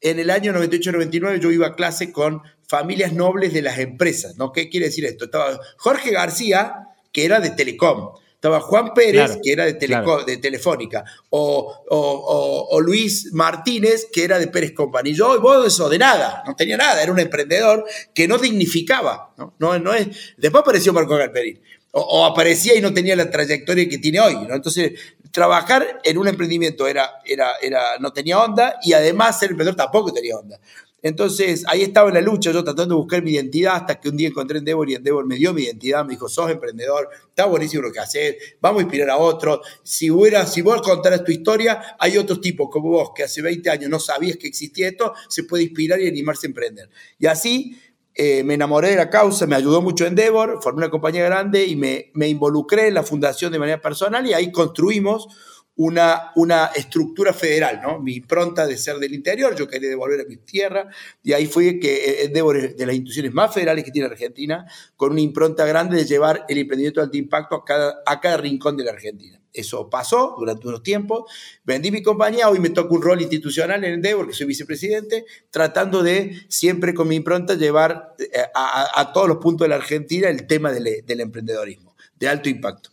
En 0.00 0.18
el 0.18 0.28
año 0.28 0.52
98-99 0.52 1.40
yo 1.40 1.50
iba 1.50 1.68
a 1.68 1.74
clase 1.74 2.12
con 2.12 2.42
familias 2.68 3.14
nobles 3.14 3.54
de 3.54 3.62
las 3.62 3.78
empresas, 3.78 4.36
¿no? 4.36 4.52
¿Qué 4.52 4.68
quiere 4.68 4.86
decir 4.86 5.06
esto? 5.06 5.24
Estaba 5.24 5.58
Jorge 5.78 6.10
García, 6.10 6.88
que 7.14 7.24
era 7.24 7.40
de 7.40 7.50
Telecom. 7.50 8.16
Estaba 8.34 8.60
Juan 8.60 8.92
Pérez, 8.92 9.38
que 9.42 9.52
era 9.52 9.64
de, 9.64 9.72
de 9.72 10.36
Telefónica, 10.36 11.02
o, 11.30 12.78
Luis 12.82 13.32
Martínez, 13.32 14.08
que 14.12 14.22
era 14.22 14.38
de 14.38 14.48
Pérez 14.48 14.74
Company. 14.74 15.14
Yo, 15.14 15.40
vos 15.40 15.66
eso, 15.66 15.88
de 15.88 15.98
nada, 15.98 16.42
no 16.46 16.54
tenía 16.54 16.76
nada, 16.76 17.02
era 17.02 17.10
un 17.10 17.18
emprendedor 17.18 17.86
que 18.12 18.28
no 18.28 18.36
dignificaba. 18.36 19.32
No, 19.38 19.54
no, 19.58 19.78
no 19.78 19.94
es... 19.94 20.08
Después 20.36 20.60
apareció 20.60 20.92
Marco 20.92 21.16
Galperín, 21.16 21.62
o, 21.92 22.26
aparecía 22.26 22.74
y 22.74 22.82
no 22.82 22.92
tenía 22.92 23.16
la 23.16 23.30
trayectoria 23.30 23.88
que 23.88 23.96
tiene 23.96 24.20
hoy. 24.20 24.34
¿no? 24.46 24.54
Entonces, 24.54 24.92
trabajar 25.30 26.00
en 26.04 26.18
un 26.18 26.28
emprendimiento 26.28 26.86
era, 26.86 27.20
era, 27.24 27.52
era, 27.62 27.98
no 27.98 28.12
tenía 28.12 28.40
onda 28.40 28.78
y 28.82 28.92
además 28.92 29.38
ser 29.38 29.52
emprendedor 29.52 29.76
tampoco 29.76 30.12
tenía 30.12 30.36
onda. 30.36 30.60
Entonces, 31.04 31.64
ahí 31.68 31.82
estaba 31.82 32.08
en 32.08 32.14
la 32.14 32.22
lucha, 32.22 32.50
yo 32.50 32.64
tratando 32.64 32.94
de 32.94 32.98
buscar 32.98 33.22
mi 33.22 33.32
identidad, 33.32 33.76
hasta 33.76 34.00
que 34.00 34.08
un 34.08 34.16
día 34.16 34.28
encontré 34.28 34.56
Endeavor 34.56 34.88
y 34.88 34.94
Endeavor 34.94 35.26
me 35.26 35.36
dio 35.36 35.52
mi 35.52 35.64
identidad, 35.64 36.02
me 36.02 36.12
dijo, 36.12 36.30
sos 36.30 36.50
emprendedor, 36.50 37.10
está 37.28 37.44
buenísimo 37.44 37.82
lo 37.82 37.92
que 37.92 38.00
haces, 38.00 38.36
vamos 38.58 38.80
a 38.80 38.82
inspirar 38.84 39.10
a 39.10 39.18
otros. 39.18 39.60
Si, 39.82 40.08
si 40.46 40.62
vos 40.62 40.80
contaras 40.80 41.22
tu 41.22 41.30
historia, 41.30 41.94
hay 41.98 42.16
otros 42.16 42.40
tipos 42.40 42.70
como 42.72 42.88
vos 42.88 43.10
que 43.14 43.22
hace 43.22 43.42
20 43.42 43.68
años 43.68 43.90
no 43.90 44.00
sabías 44.00 44.38
que 44.38 44.46
existía 44.48 44.88
esto, 44.88 45.12
se 45.28 45.44
puede 45.44 45.64
inspirar 45.64 46.00
y 46.00 46.08
animarse 46.08 46.46
a 46.46 46.48
emprender. 46.48 46.88
Y 47.18 47.26
así 47.26 47.78
eh, 48.14 48.42
me 48.42 48.54
enamoré 48.54 48.88
de 48.88 48.96
la 48.96 49.10
causa, 49.10 49.46
me 49.46 49.56
ayudó 49.56 49.82
mucho 49.82 50.06
Endeavor, 50.06 50.62
formé 50.62 50.78
una 50.78 50.90
compañía 50.90 51.24
grande 51.24 51.66
y 51.66 51.76
me, 51.76 52.12
me 52.14 52.28
involucré 52.28 52.88
en 52.88 52.94
la 52.94 53.02
fundación 53.02 53.52
de 53.52 53.58
manera 53.58 53.82
personal 53.82 54.26
y 54.26 54.32
ahí 54.32 54.50
construimos 54.50 55.28
una, 55.76 56.30
una 56.36 56.66
estructura 56.66 57.32
federal, 57.32 57.80
¿no? 57.82 57.98
Mi 57.98 58.14
impronta 58.14 58.66
de 58.66 58.76
ser 58.76 58.96
del 58.98 59.12
interior, 59.12 59.56
yo 59.56 59.66
quería 59.66 59.88
devolver 59.88 60.20
a 60.20 60.24
mi 60.24 60.36
tierra, 60.36 60.88
y 61.22 61.32
ahí 61.32 61.46
fue 61.46 61.80
que 61.80 62.22
eh, 62.22 62.28
debo 62.28 62.52
de 62.52 62.74
las 62.78 62.94
instituciones 62.94 63.34
más 63.34 63.52
federales 63.52 63.84
que 63.84 63.90
tiene 63.90 64.06
Argentina, 64.06 64.66
con 64.96 65.12
una 65.12 65.20
impronta 65.20 65.66
grande 65.66 65.96
de 65.96 66.04
llevar 66.04 66.44
el 66.48 66.58
emprendimiento 66.58 67.00
de 67.00 67.04
alto 67.06 67.16
impacto 67.16 67.56
a 67.56 67.64
cada, 67.64 68.02
a 68.06 68.20
cada 68.20 68.36
rincón 68.36 68.76
de 68.76 68.84
la 68.84 68.92
Argentina. 68.92 69.40
Eso 69.52 69.88
pasó 69.88 70.34
durante 70.36 70.66
unos 70.66 70.82
tiempos. 70.82 71.30
Vendí 71.64 71.92
mi 71.92 72.02
compañía, 72.02 72.48
hoy 72.48 72.58
me 72.58 72.70
toca 72.70 72.92
un 72.92 73.02
rol 73.02 73.22
institucional 73.22 73.84
en 73.84 73.94
Endeavor, 73.94 74.26
que 74.26 74.34
soy 74.34 74.46
vicepresidente, 74.46 75.26
tratando 75.50 76.02
de 76.02 76.36
siempre 76.48 76.92
con 76.92 77.06
mi 77.06 77.16
impronta 77.16 77.54
llevar 77.54 78.14
eh, 78.18 78.26
a, 78.54 79.12
todos 79.12 79.28
los 79.28 79.38
puntos 79.38 79.64
de 79.64 79.68
la 79.70 79.76
Argentina 79.76 80.28
el 80.28 80.46
tema 80.46 80.72
del, 80.72 81.04
del 81.04 81.20
emprendedorismo 81.20 81.94
de 82.16 82.28
alto 82.28 82.48
impacto 82.48 82.90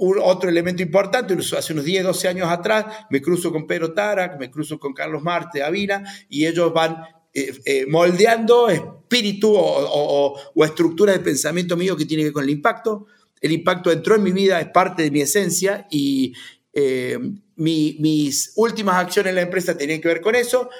otro 0.00 0.48
elemento 0.48 0.82
importante, 0.82 1.36
hace 1.56 1.72
unos 1.72 1.84
10, 1.84 2.04
12 2.04 2.28
años 2.28 2.48
atrás, 2.48 2.86
me 3.10 3.20
cruzo 3.20 3.52
con 3.52 3.66
Pedro 3.66 3.92
Tarac, 3.92 4.38
me 4.38 4.50
cruzo 4.50 4.78
con 4.78 4.92
Carlos 4.94 5.22
Marte, 5.22 5.62
Avina, 5.62 6.02
y 6.28 6.46
ellos 6.46 6.72
van 6.72 7.02
eh, 7.32 7.52
eh, 7.64 7.86
moldeando 7.86 8.68
espíritu 8.68 9.54
o, 9.54 10.34
o, 10.54 10.64
estructura 10.64 11.12
de 11.12 11.20
pensamiento 11.20 11.76
mío 11.76 11.96
que 11.96 12.04
tiene 12.04 12.22
que 12.22 12.28
ver 12.28 12.32
con 12.32 12.44
el 12.44 12.50
impacto. 12.50 13.06
El 13.40 13.52
impacto 13.52 13.92
entró 13.92 14.16
en 14.16 14.22
mi 14.22 14.32
vida, 14.32 14.60
es 14.60 14.68
parte 14.68 15.04
de 15.04 15.10
mi 15.10 15.20
esencia 15.20 15.86
y 15.90 16.32
eh, 16.72 17.18
mis 17.56 18.52
últimas 18.56 18.96
acciones 18.96 19.30
en 19.30 19.36
la 19.36 19.42
empresa 19.42 19.76
tenían 19.76 20.00
que 20.00 20.08
ver 20.08 20.20
con 20.20 20.34
eso. 20.34 20.70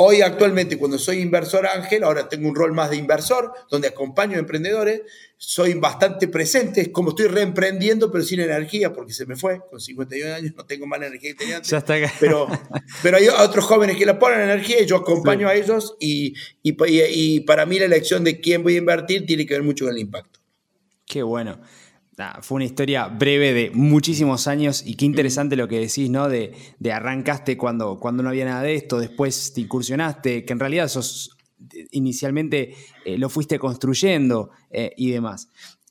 Hoy 0.00 0.22
actualmente 0.22 0.78
cuando 0.78 0.96
soy 0.96 1.18
inversor 1.18 1.66
ángel, 1.66 2.04
ahora 2.04 2.28
tengo 2.28 2.48
un 2.48 2.54
rol 2.54 2.72
más 2.72 2.88
de 2.88 2.96
inversor, 2.96 3.52
donde 3.68 3.88
acompaño 3.88 4.36
a 4.36 4.38
emprendedores, 4.38 5.02
soy 5.36 5.74
bastante 5.74 6.28
presente, 6.28 6.80
es 6.82 6.88
como 6.90 7.10
estoy 7.10 7.26
reemprendiendo, 7.26 8.12
pero 8.12 8.22
sin 8.22 8.38
energía, 8.38 8.92
porque 8.92 9.12
se 9.12 9.26
me 9.26 9.34
fue, 9.34 9.60
con 9.68 9.80
51 9.80 10.34
años 10.34 10.52
no 10.56 10.64
tengo 10.66 10.86
más 10.86 11.00
energía 11.00 11.32
que 11.32 11.38
tenía 11.38 11.56
antes. 11.56 11.72
Ya 11.72 11.78
está 11.78 11.96
pero, 12.20 12.46
pero 13.02 13.16
hay 13.16 13.26
otros 13.26 13.64
jóvenes 13.64 13.96
que 13.96 14.06
le 14.06 14.14
ponen 14.14 14.40
energía 14.40 14.80
y 14.80 14.86
yo 14.86 14.98
acompaño 14.98 15.48
a 15.48 15.54
ellos 15.56 15.96
y, 15.98 16.32
y, 16.62 16.76
y 16.86 17.40
para 17.40 17.66
mí 17.66 17.80
la 17.80 17.86
elección 17.86 18.22
de 18.22 18.38
quién 18.38 18.62
voy 18.62 18.76
a 18.76 18.78
invertir 18.78 19.26
tiene 19.26 19.46
que 19.46 19.54
ver 19.54 19.64
mucho 19.64 19.86
con 19.86 19.94
el 19.94 20.00
impacto. 20.00 20.38
Qué 21.06 21.24
bueno 21.24 21.58
fue 22.40 22.56
una 22.56 22.64
historia 22.64 23.06
breve 23.06 23.52
de 23.52 23.70
muchísimos 23.70 24.48
años 24.48 24.82
y 24.84 24.94
qué 24.94 25.04
interesante 25.04 25.56
lo 25.56 25.68
que 25.68 25.78
decís, 25.78 26.10
¿no? 26.10 26.28
De, 26.28 26.52
arrancaste 26.92 27.56
cuando, 27.56 27.98
cuando 28.00 28.22
no 28.22 28.28
había 28.28 28.44
nada 28.44 28.62
de 28.62 28.74
esto, 28.74 28.98
después 28.98 29.52
te 29.52 29.60
incursionaste, 29.60 30.44
que 30.44 30.52
en 30.52 30.58
realidad 30.58 30.88
sos, 30.88 31.36
inicialmente 31.90 32.74
eh, 33.04 33.18
lo 33.18 33.28
fuiste 33.28 33.58
construyendo 33.58 34.50
eh, 34.70 34.92
y 34.96 35.10
demás. 35.10 35.48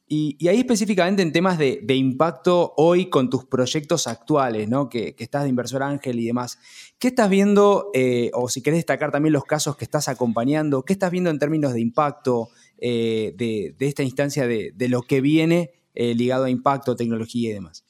Y, 0.10 0.48
ahí 0.48 0.60
específicamente 0.60 1.22
en 1.22 1.34
temas 1.34 1.58
de, 1.58 1.84
impacto 1.90 2.74
hoy 2.78 3.10
con 3.10 3.30
tus 3.30 3.44
proyectos 3.46 4.08
actuales, 4.08 4.70
¿no? 4.70 4.90
Que, 4.90 5.16
estás 5.18 5.44
de 5.44 5.50
inversor 5.50 5.84
ángel 5.84 6.20
y 6.20 6.26
demás. 6.26 6.60
¿Qué 6.98 7.10
estás 7.10 7.30
viendo, 7.30 7.90
eh, 7.94 8.32
o 8.34 8.50
si 8.50 8.62
querés 8.62 8.80
destacar 8.80 9.12
también 9.12 9.34
los 9.34 9.44
casos 9.44 9.76
que 9.76 9.84
estás 9.86 10.08
acompañando, 10.08 10.84
qué 10.84 10.94
estás 10.94 11.12
viendo 11.12 11.30
en 11.30 11.40
términos 11.40 11.74
de 11.74 11.82
impacto 11.82 12.50
de, 12.80 13.76
esta 13.80 14.04
instancia 14.04 14.46
de, 14.46 14.72
de 14.76 14.88
lo 14.88 15.02
que 15.02 15.20
viene 15.20 15.72
eh, 16.00 16.14
ligado 16.14 16.44
a 16.46 16.50
impacto, 16.52 16.96
tecnología 16.96 17.50
y 17.50 17.54
demás. 17.54 17.84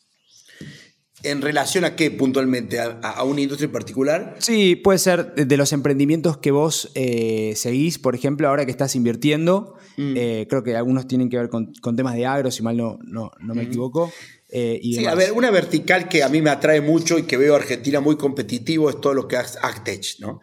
¿En 1.24 1.42
relación 1.42 1.84
a 1.84 1.98
qué 1.98 2.10
puntualmente? 2.10 2.80
¿A, 2.80 3.24
una 3.26 3.42
industria 3.42 3.66
en 3.66 3.74
particular? 3.74 4.38
Sí, 4.40 4.78
puede 4.78 4.98
ser 4.98 5.36
de 5.36 5.58
los 5.58 5.74
emprendimientos 5.74 6.38
que 6.38 6.52
vos 6.52 6.90
eh, 6.96 7.52
seguís, 7.58 8.00
por 8.00 8.16
ejemplo, 8.16 8.48
ahora 8.48 8.66
que 8.66 8.72
estás 8.72 8.96
invirtiendo. 8.96 9.76
Mm. 9.98 10.14
Eh, 10.16 10.48
creo 10.50 10.64
que 10.64 10.78
algunos 10.78 11.06
tienen 11.06 11.30
que 11.30 11.38
ver 11.38 11.50
con, 11.50 11.74
temas 11.98 12.16
de 12.16 12.26
agro, 12.26 12.50
si 12.50 12.64
mal 12.64 12.78
no, 12.78 12.98
no, 13.04 13.32
me 13.42 13.64
mm. 13.64 13.68
equivoco. 13.68 14.10
sí, 14.50 15.06
a 15.06 15.16
ver, 15.16 15.34
una 15.34 15.52
vertical 15.52 16.08
que 16.08 16.24
a 16.24 16.30
mí 16.30 16.42
me 16.42 16.50
atrae 16.50 16.80
mucho 16.80 17.18
y 17.20 17.24
que 17.24 17.36
veo 17.36 17.56
a 17.56 17.58
Argentina 17.58 18.00
muy 18.00 18.16
competitivo 18.16 18.90
es 18.90 19.02
todo 19.02 19.14
lo 19.14 19.28
que 19.28 19.36
es 19.36 19.58
AgTech, 19.62 20.20
¿no? 20.20 20.40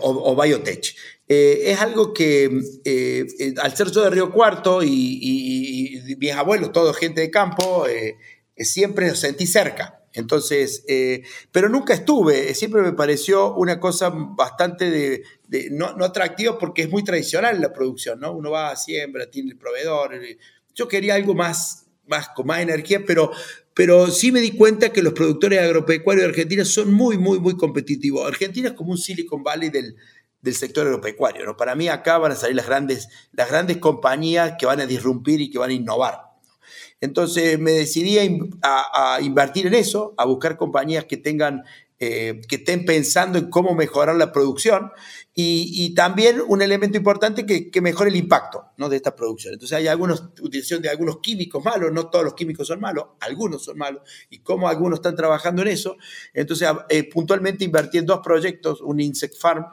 o, 0.00 0.40
Biotech. 0.40 0.94
Eh, 1.32 1.70
es 1.70 1.80
algo 1.80 2.12
que 2.12 2.46
eh, 2.84 3.24
eh, 3.38 3.54
al 3.62 3.76
ser 3.76 3.92
yo 3.92 4.02
de 4.02 4.10
Río 4.10 4.32
Cuarto 4.32 4.82
y, 4.82 6.02
mis 6.18 6.32
abuelos, 6.32 6.72
todo 6.72 6.92
gente 6.92 7.20
de 7.20 7.30
campo, 7.30 7.86
siempre 8.56 9.08
los 9.08 9.20
sentí 9.20 9.46
cerca. 9.46 10.02
Entonces, 10.12 10.84
pero 11.52 11.68
nunca 11.68 11.94
estuve, 11.94 12.52
siempre 12.54 12.82
me 12.82 12.94
pareció 12.94 13.54
una 13.54 13.78
cosa 13.78 14.10
bastante 14.12 14.90
de, 14.90 15.68
no, 15.70 15.86
atractiva 16.04 16.58
porque 16.58 16.82
es 16.82 16.90
muy 16.90 17.04
tradicional 17.04 17.60
la 17.60 17.72
producción, 17.72 18.18
¿no? 18.18 18.32
Uno 18.32 18.50
va 18.50 18.72
a 18.72 18.76
siembra, 18.76 19.30
tiene 19.30 19.52
el 19.52 19.56
proveedor. 19.56 20.20
Yo 20.74 20.88
quería 20.88 21.14
algo 21.14 21.34
más, 21.34 21.86
más 22.08 22.30
con 22.30 22.48
más 22.48 22.60
energía, 22.60 23.04
pero, 23.06 23.30
pero 23.72 24.08
sí 24.08 24.32
me 24.32 24.40
di 24.40 24.50
cuenta 24.50 24.92
que 24.92 25.00
los 25.00 25.12
productores 25.12 25.60
agropecuarios 25.60 26.24
de 26.24 26.30
Argentina 26.30 26.64
son 26.64 26.92
muy, 26.92 27.18
muy, 27.18 27.38
muy 27.38 27.56
competitivos. 27.56 28.26
Argentina 28.26 28.70
es 28.70 28.74
como 28.74 28.90
un 28.90 28.98
Silicon 28.98 29.44
Valley 29.44 29.70
del, 29.70 29.94
del 30.42 30.54
sector 30.54 30.86
agropecuario. 30.86 31.44
¿no? 31.44 31.56
Para 31.56 31.74
mí 31.74 31.88
acá 31.88 32.18
van 32.18 32.32
a 32.32 32.36
salir 32.36 32.56
las 32.56 32.66
grandes, 32.66 33.08
las 33.32 33.48
grandes 33.48 33.78
compañías 33.78 34.54
que 34.58 34.66
van 34.66 34.80
a 34.80 34.86
disrumpir 34.86 35.40
y 35.40 35.50
que 35.50 35.58
van 35.58 35.70
a 35.70 35.74
innovar. 35.74 36.30
Entonces 37.00 37.58
me 37.58 37.72
decidí 37.72 38.18
a, 38.62 39.20
invertir 39.20 39.66
en 39.66 39.74
eso, 39.74 40.14
a 40.18 40.26
buscar 40.26 40.56
compañías 40.56 41.06
que 41.06 41.16
tengan, 41.16 41.64
eh, 41.98 42.42
que 42.46 42.56
estén 42.56 42.84
pensando 42.84 43.38
en 43.38 43.48
cómo 43.48 43.74
mejorar 43.74 44.16
la 44.16 44.32
producción 44.32 44.90
y, 45.42 45.94
también 45.94 46.42
un 46.46 46.60
elemento 46.60 46.98
importante 46.98 47.46
que, 47.46 47.80
mejore 47.80 48.10
el 48.10 48.16
impacto 48.16 48.66
¿no? 48.76 48.90
de 48.90 48.96
esta 48.96 49.16
producción. 49.16 49.54
Entonces 49.54 49.78
hay 49.78 49.86
algunos, 49.86 50.24
utilización 50.40 50.82
de 50.82 50.90
algunos 50.90 51.20
químicos 51.20 51.64
malos, 51.64 51.90
no 51.92 52.10
todos 52.10 52.24
los 52.24 52.34
químicos 52.34 52.66
son 52.66 52.80
malos, 52.80 53.06
algunos 53.20 53.64
son 53.64 53.78
malos, 53.78 54.02
y 54.28 54.40
cómo 54.40 54.68
algunos 54.68 54.98
están 54.98 55.16
trabajando 55.16 55.62
en 55.62 55.68
eso. 55.68 55.96
Entonces 56.34 56.68
eh, 56.90 57.08
puntualmente 57.08 57.64
invertí 57.64 57.96
en 57.96 58.06
dos 58.06 58.20
proyectos, 58.22 58.82
un 58.82 59.00
Insect 59.00 59.36
Farm 59.38 59.64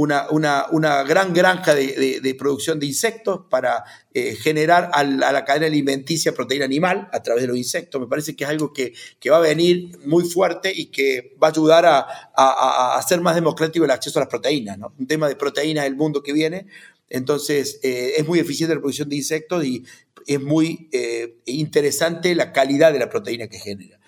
una, 0.00 1.02
gran 1.04 1.34
granja 1.34 1.74
de, 1.74 2.36
producción 2.38 2.80
de 2.80 2.86
insectos 2.86 3.42
para 3.50 3.84
eh, 4.14 4.34
generar 4.34 4.90
a 4.92 5.04
la, 5.04 5.44
cadena 5.44 5.66
alimenticia 5.66 6.32
proteína 6.32 6.64
animal 6.64 7.08
a 7.12 7.22
través 7.22 7.42
de 7.42 7.48
los 7.48 7.56
insectos. 7.56 8.00
Me 8.00 8.06
parece 8.06 8.34
que 8.34 8.44
es 8.44 8.50
algo 8.50 8.72
que, 8.72 8.94
va 9.30 9.36
a 9.36 9.40
venir 9.40 9.98
muy 10.06 10.24
fuerte 10.24 10.72
y 10.74 10.86
que 10.86 11.36
va 11.42 11.48
a 11.48 11.50
ayudar 11.50 11.84
a, 11.86 12.96
hacer 12.96 13.20
más 13.20 13.34
democrático 13.34 13.84
el 13.84 13.90
acceso 13.90 14.18
a 14.18 14.22
las 14.22 14.28
proteínas. 14.28 14.78
Un 14.98 15.06
tema 15.06 15.28
de 15.28 15.36
proteínas 15.36 15.84
del 15.84 15.96
mundo 15.96 16.22
que 16.22 16.32
viene. 16.32 16.66
Entonces, 17.08 17.80
eh, 17.82 18.14
es 18.16 18.26
muy 18.26 18.38
eficiente 18.38 18.74
la 18.74 18.80
producción 18.80 19.08
de 19.08 19.16
insectos 19.16 19.64
y 19.64 19.84
es 20.26 20.40
muy 20.40 20.88
eh, 20.92 21.40
interesante 21.46 22.34
la 22.34 22.52
calidad 22.52 22.92
de 22.92 23.00
la 23.00 23.10
proteína 23.10 23.48
que 23.48 23.58
genera. 23.58 23.98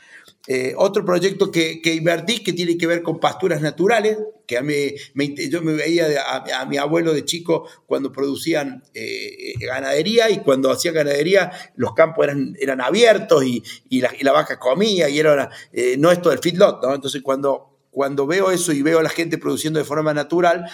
Otro 0.76 1.04
proyecto 1.04 1.52
que, 1.52 1.80
que, 1.80 1.94
invertí 1.94 2.42
que 2.42 2.52
tiene 2.52 2.76
que 2.76 2.88
ver 2.88 3.02
con 3.02 3.20
pasturas 3.20 3.60
naturales, 3.60 4.18
yo 4.52 5.62
me 5.62 5.72
veía 5.72 6.06
a, 6.26 6.66
mi 6.66 6.76
abuelo 6.76 7.12
de 7.12 7.24
chico 7.24 7.68
cuando 7.86 8.12
producían 8.12 8.82
eh, 8.94 9.54
ganadería 9.60 10.30
y 10.30 10.38
cuando 10.38 10.70
hacían 10.70 10.94
ganadería 10.94 11.50
los 11.76 11.94
campos 11.94 12.24
eran, 12.24 12.56
eran 12.60 12.80
abiertos 12.80 13.44
y, 13.44 13.62
y, 13.88 14.00
la, 14.00 14.10
y 14.18 14.24
vaca 14.24 14.58
comía 14.58 15.08
y 15.08 15.18
era 15.18 15.50
eh, 15.72 15.96
no 15.98 16.10
esto 16.10 16.30
del 16.30 16.38
feedlot. 16.38 16.84
Entonces 16.94 17.22
cuando, 17.22 17.78
cuando 17.90 18.26
veo 18.26 18.50
eso 18.50 18.72
y 18.72 18.82
veo 18.82 18.98
a 18.98 19.02
la 19.02 19.10
gente 19.10 19.38
produciendo 19.38 19.78
de 19.78 19.84
forma 19.84 20.14
natural, 20.14 20.66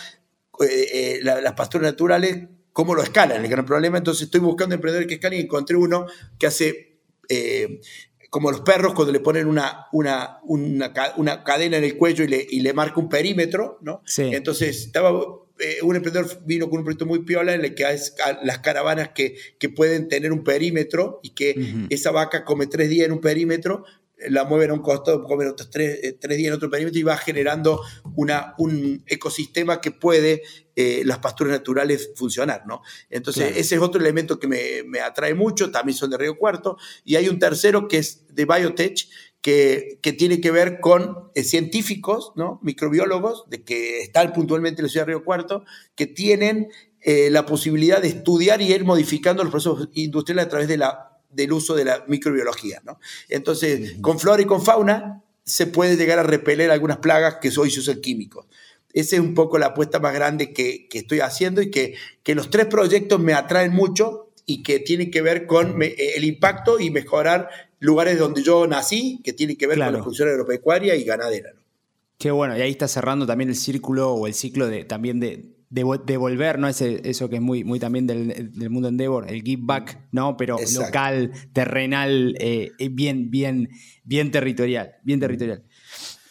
las 1.23 1.53
pasturas 1.55 1.93
naturales, 1.93 2.49
¿cómo 2.73 2.95
lo 2.95 3.03
escalan? 3.03 3.45
El 3.45 3.51
gran 3.51 3.65
problema, 3.65 3.99
entonces 3.99 4.25
estoy 4.25 4.41
buscando 4.41 4.75
emprendedores 4.75 5.09
que 5.09 5.15
escalen 5.15 5.41
y 5.41 5.43
encontré 5.43 5.77
uno 5.77 6.07
que 6.39 6.47
hace 6.47 6.99
como 8.31 8.51
los 8.51 8.61
perros 8.61 8.95
cuando 8.95 9.13
le 9.13 9.21
ponen 9.21 9.47
una, 9.47 9.87
una, 9.93 10.41
una, 10.45 11.45
cadena 11.45 11.79
en 11.79 11.85
el 11.85 11.97
cuello 11.97 12.25
y 12.25 12.29
le, 12.29 12.47
y 12.49 12.61
le 12.61 12.73
marca 12.73 13.01
un 13.01 13.09
perímetro, 13.09 13.79
¿no? 13.81 14.03
Entonces, 14.19 14.87
estaba, 14.87 15.11
eh, 15.61 15.79
un 15.83 15.97
emprendedor 15.97 16.41
vino 16.45 16.71
con 16.71 16.79
un 16.79 16.85
proyecto 16.85 17.07
muy 17.07 17.21
piola 17.21 17.55
en 17.55 17.65
el 17.65 17.75
que 17.75 17.85
hay 17.85 17.99
las 18.43 18.59
caravanas 18.59 19.11
que, 19.11 19.37
que 19.59 19.69
pueden 19.69 20.09
tener 20.09 20.33
un 20.33 20.45
perímetro 20.45 21.21
y 21.23 21.31
que 21.31 21.87
esa 21.91 22.11
vaca 22.11 22.45
come 22.45 22.67
tres 22.67 22.89
días 22.91 23.07
en 23.07 23.13
un 23.13 23.21
perímetro, 23.21 23.85
la 24.29 24.45
mueven 24.45 24.71
a 24.71 24.75
un 24.75 24.81
costado, 24.81 25.25
comen 25.25 25.49
otros 25.49 25.71
tres, 25.71 26.01
eh, 26.03 26.13
tres, 26.21 26.37
días 26.37 26.49
en 26.49 26.55
otro 26.55 26.71
perímetro 26.71 26.99
y 26.99 27.03
va 27.03 27.17
generando 27.17 27.81
una, 28.17 28.55
un 28.59 29.03
ecosistema 29.07 29.81
que 29.81 29.93
puede 29.93 30.43
eh, 30.75 31.03
las 31.05 31.19
pasturas 31.19 31.53
naturales 31.53 32.11
funcionar, 32.17 32.65
¿no? 32.67 32.83
Entonces, 33.11 33.57
ese 33.57 33.77
es 33.77 33.81
otro 33.81 34.01
elemento 34.01 34.39
que 34.39 34.49
me, 34.49 34.83
me, 34.85 35.01
atrae 35.01 35.35
mucho, 35.35 35.71
también 35.71 35.97
son 35.97 36.11
de 36.11 36.19
Río 36.19 36.37
Cuarto, 36.37 36.79
y 37.05 37.17
hay 37.17 37.29
un 37.29 37.39
tercero 37.39 37.89
que 37.89 37.99
es 37.99 38.27
de 38.35 38.45
Biotech, 38.45 39.09
que, 39.41 40.01
que 40.03 40.13
tiene 40.13 40.41
que 40.41 40.51
ver 40.51 40.81
con 40.81 41.31
eh, 41.35 41.45
científicos, 41.45 42.33
¿no? 42.35 42.59
Microbiólogos, 42.63 43.49
de 43.49 43.63
que 43.63 44.01
están 44.01 44.33
puntualmente 44.33 44.81
en 44.81 44.87
la 44.87 44.91
ciudad 44.91 45.07
de 45.07 45.13
Río 45.13 45.25
Cuarto, 45.25 45.65
que 45.95 46.07
tienen 46.07 46.69
la 47.31 47.47
posibilidad 47.47 48.03
de 48.03 48.09
estudiar 48.09 48.61
y 48.61 48.73
ir 48.73 48.85
modificando 48.85 49.43
los 49.45 49.53
procesos 49.53 49.89
industriales 49.95 50.45
a 50.45 50.49
través 50.49 50.69
de 50.69 50.77
la 50.77 51.08
del 51.31 51.53
uso 51.53 51.75
de 51.75 51.85
la 51.85 52.05
microbiología. 52.07 52.81
¿no? 52.85 52.99
Entonces, 53.29 53.97
con 54.01 54.19
flora 54.19 54.43
y 54.43 54.47
con 54.47 54.63
fauna 54.63 55.23
se 55.45 55.67
puede 55.67 55.97
llegar 55.97 56.19
a 56.19 56.23
repeler 56.23 56.71
algunas 56.71 56.99
plagas 56.99 57.37
que 57.41 57.51
hoy 57.59 57.71
se 57.71 57.81
usan 57.81 58.01
químicos. 58.01 58.47
Esa 58.93 59.17
es 59.17 59.21
un 59.21 59.35
poco 59.35 59.59
la 59.59 59.67
apuesta 59.67 59.99
más 59.99 60.15
grande 60.15 60.53
que, 60.53 60.89
estoy 60.93 61.21
haciendo 61.21 61.63
y 61.63 61.71
que, 61.71 61.95
que, 62.23 62.35
los 62.35 62.51
tres 62.51 62.67
proyectos 62.67 63.21
me 63.21 63.35
atraen 63.35 63.73
mucho 63.73 64.31
y 64.47 64.63
que 64.63 64.79
tienen 64.81 65.11
que 65.11 65.23
ver 65.23 65.47
con 65.47 65.83
eh, 65.83 65.95
el 66.17 66.25
impacto 66.25 66.81
y 66.81 66.91
mejorar 66.91 67.49
lugares 67.81 68.19
donde 68.19 68.43
yo 68.43 68.67
nací, 68.67 69.21
que 69.23 69.33
tienen 69.33 69.57
que 69.57 69.67
ver 69.67 69.79
con 69.79 69.93
la 69.93 70.03
función 70.03 70.29
agropecuaria 70.29 70.97
y 70.97 71.05
ganadera. 71.05 71.53
Qué 72.19 72.31
bueno, 72.31 72.57
y 72.57 72.63
ahí 72.63 72.71
está 72.71 72.89
cerrando 72.89 73.27
también 73.27 73.51
el 73.51 73.57
círculo 73.57 74.13
o 74.13 74.27
el 74.27 74.35
ciclo 74.35 74.67
de, 74.67 74.85
también 74.85 75.21
de, 75.21 75.58
devolver, 75.71 76.59
¿no? 76.59 76.69
Ese, 76.69 77.03
eso 77.05 77.29
que 77.29 77.37
es 77.37 77.43
muy, 77.43 77.65
muy 77.65 77.79
también 77.79 78.07
del, 78.07 78.71
mundo 78.71 78.89
Endeavor, 78.89 79.31
el 79.31 79.43
give 79.43 79.63
back, 79.65 80.09
¿no? 80.13 80.37
Pero 80.37 80.57
local, 80.75 81.33
terrenal, 81.53 82.35
eh, 82.41 82.71
bien, 82.91 83.31
bien, 83.31 83.69
bien 84.05 84.31
territorial, 84.31 84.95
bien 85.03 85.21
territorial. 85.21 85.65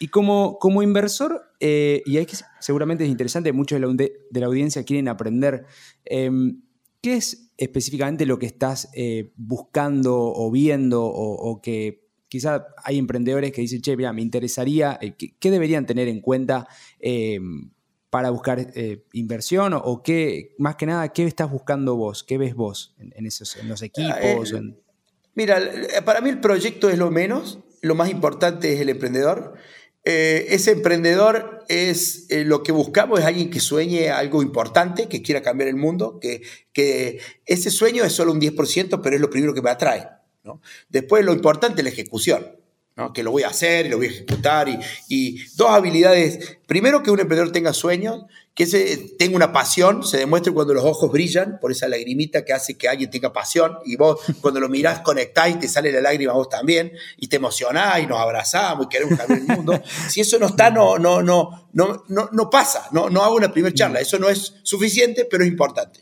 Y 0.00 0.08
como, 0.08 0.58
como 0.58 0.82
inversor, 0.82 1.42
eh, 1.60 2.02
y 2.06 2.18
hay 2.18 2.26
que 2.26 2.36
seguramente 2.60 3.04
es 3.04 3.10
interesante, 3.10 3.52
muchos 3.52 3.80
de 3.80 3.86
la, 3.86 3.92
de 3.92 4.40
la 4.40 4.46
audiencia 4.46 4.84
quieren 4.84 5.08
aprender, 5.08 5.66
em, 6.04 6.62
¿qué 7.00 7.14
es 7.14 7.52
específicamente 7.56 8.26
lo 8.26 8.38
que 8.38 8.46
estás 8.46 8.88
eh, 8.94 9.32
buscando 9.36 10.16
o 10.16 10.50
viendo 10.50 11.04
o, 11.04 11.60
que 11.60 12.06
quizá 12.28 12.66
hay 12.84 12.98
emprendedores 12.98 13.52
que 13.52 13.62
dicen, 13.62 13.80
che, 13.80 13.96
mira, 13.96 14.12
me 14.12 14.22
interesaría, 14.22 14.98
¿qué, 14.98 15.50
deberían 15.50 15.86
tener 15.86 16.08
en 16.08 16.20
cuenta 16.20 16.68
em, 17.00 17.70
para 18.10 18.30
buscar 18.30 18.72
eh, 18.74 19.04
inversión 19.12 19.72
o, 19.74 20.02
qué, 20.02 20.54
más 20.58 20.76
que 20.76 20.86
nada, 20.86 21.08
qué 21.12 21.24
estás 21.24 21.50
buscando 21.50 21.96
vos? 21.96 22.24
¿Qué 22.24 22.38
ves 22.38 22.54
vos 22.54 22.94
en, 22.98 23.26
esos, 23.26 23.56
en 23.56 23.68
los 23.68 23.82
equipos? 23.82 24.54
Mira, 25.34 25.60
para 26.04 26.20
mí 26.20 26.30
el 26.30 26.40
proyecto 26.40 26.90
es 26.90 26.98
lo 26.98 27.10
menos, 27.10 27.58
lo 27.80 27.94
más 27.94 28.10
importante 28.10 28.72
es 28.72 28.80
el 28.80 28.88
emprendedor. 28.88 29.54
eh, 30.04 30.46
ese 30.50 30.72
emprendedor 30.72 31.64
es 31.68 32.26
eh, 32.30 32.44
lo 32.44 32.62
que 32.62 32.72
buscamos, 32.72 33.20
es 33.20 33.26
alguien 33.26 33.50
que 33.50 33.60
sueñe 33.60 34.10
algo 34.10 34.42
importante, 34.42 35.06
que 35.08 35.22
quiera 35.22 35.42
cambiar 35.42 35.68
el 35.68 35.76
mundo, 35.76 36.18
que, 36.18 36.42
que 36.72 37.20
ese 37.44 37.70
sueño 37.70 38.04
es 38.04 38.12
solo 38.12 38.32
un 38.32 38.40
10%, 38.40 39.00
pero 39.02 39.16
es 39.16 39.20
lo 39.20 39.28
primero 39.28 39.52
que 39.52 39.62
me 39.62 39.70
atrae. 39.70 40.08
¿no? 40.44 40.62
Después 40.88 41.24
lo 41.24 41.32
importante 41.32 41.82
es 41.82 41.84
la 41.84 41.90
ejecución 41.90 42.57
que 43.14 43.22
lo 43.22 43.30
voy 43.30 43.44
a 43.44 43.48
hacer 43.48 43.86
y 43.86 43.88
lo 43.88 43.96
voy 43.96 44.06
a 44.06 44.10
ejecutar. 44.10 44.68
Y, 45.08 45.44
dos 45.56 45.70
habilidades. 45.70 46.58
Primero, 46.66 47.02
que 47.02 47.10
un 47.10 47.20
emprendedor 47.20 47.52
tenga 47.52 47.72
sueños, 47.72 48.24
que 48.54 48.66
se, 48.66 49.14
tenga 49.18 49.36
una 49.36 49.52
pasión, 49.52 50.04
se 50.04 50.18
demuestre 50.18 50.52
cuando 50.52 50.74
los 50.74 50.84
ojos 50.84 51.10
brillan, 51.12 51.58
por 51.60 51.70
esa 51.70 51.86
lagrimita 51.86 52.44
que 52.44 52.52
hace 52.52 52.76
que 52.76 52.88
alguien 52.88 53.08
tenga 53.08 53.32
pasión. 53.32 53.78
Y 53.84 53.96
vos, 53.96 54.20
cuando 54.40 54.58
lo 54.58 54.68
mirás, 54.68 55.00
conectáis, 55.00 55.60
te 55.60 55.68
sale 55.68 55.92
la 55.92 56.00
lágrima 56.00 56.32
vos 56.32 56.48
también, 56.48 56.92
y 57.16 57.28
te 57.28 57.36
emocionás 57.36 58.00
y 58.00 58.06
nos 58.06 58.18
abrazamos 58.18 58.86
y 58.86 58.88
queremos 58.88 59.16
cambiar 59.16 59.40
el 59.40 59.46
mundo. 59.46 59.80
Si 60.08 60.20
eso 60.20 60.38
no 60.38 60.46
está, 60.46 60.70
no, 60.70 60.98
no, 60.98 61.22
no, 61.22 61.68
no, 61.72 62.04
no, 62.08 62.28
no 62.32 62.50
pasa. 62.50 62.88
No, 62.90 63.08
no 63.08 63.22
hago 63.22 63.36
una 63.36 63.52
primera 63.52 63.74
charla. 63.74 64.00
Eso 64.00 64.18
no 64.18 64.28
es 64.28 64.54
suficiente, 64.62 65.26
pero 65.30 65.44
es 65.44 65.50
importante. 65.50 66.00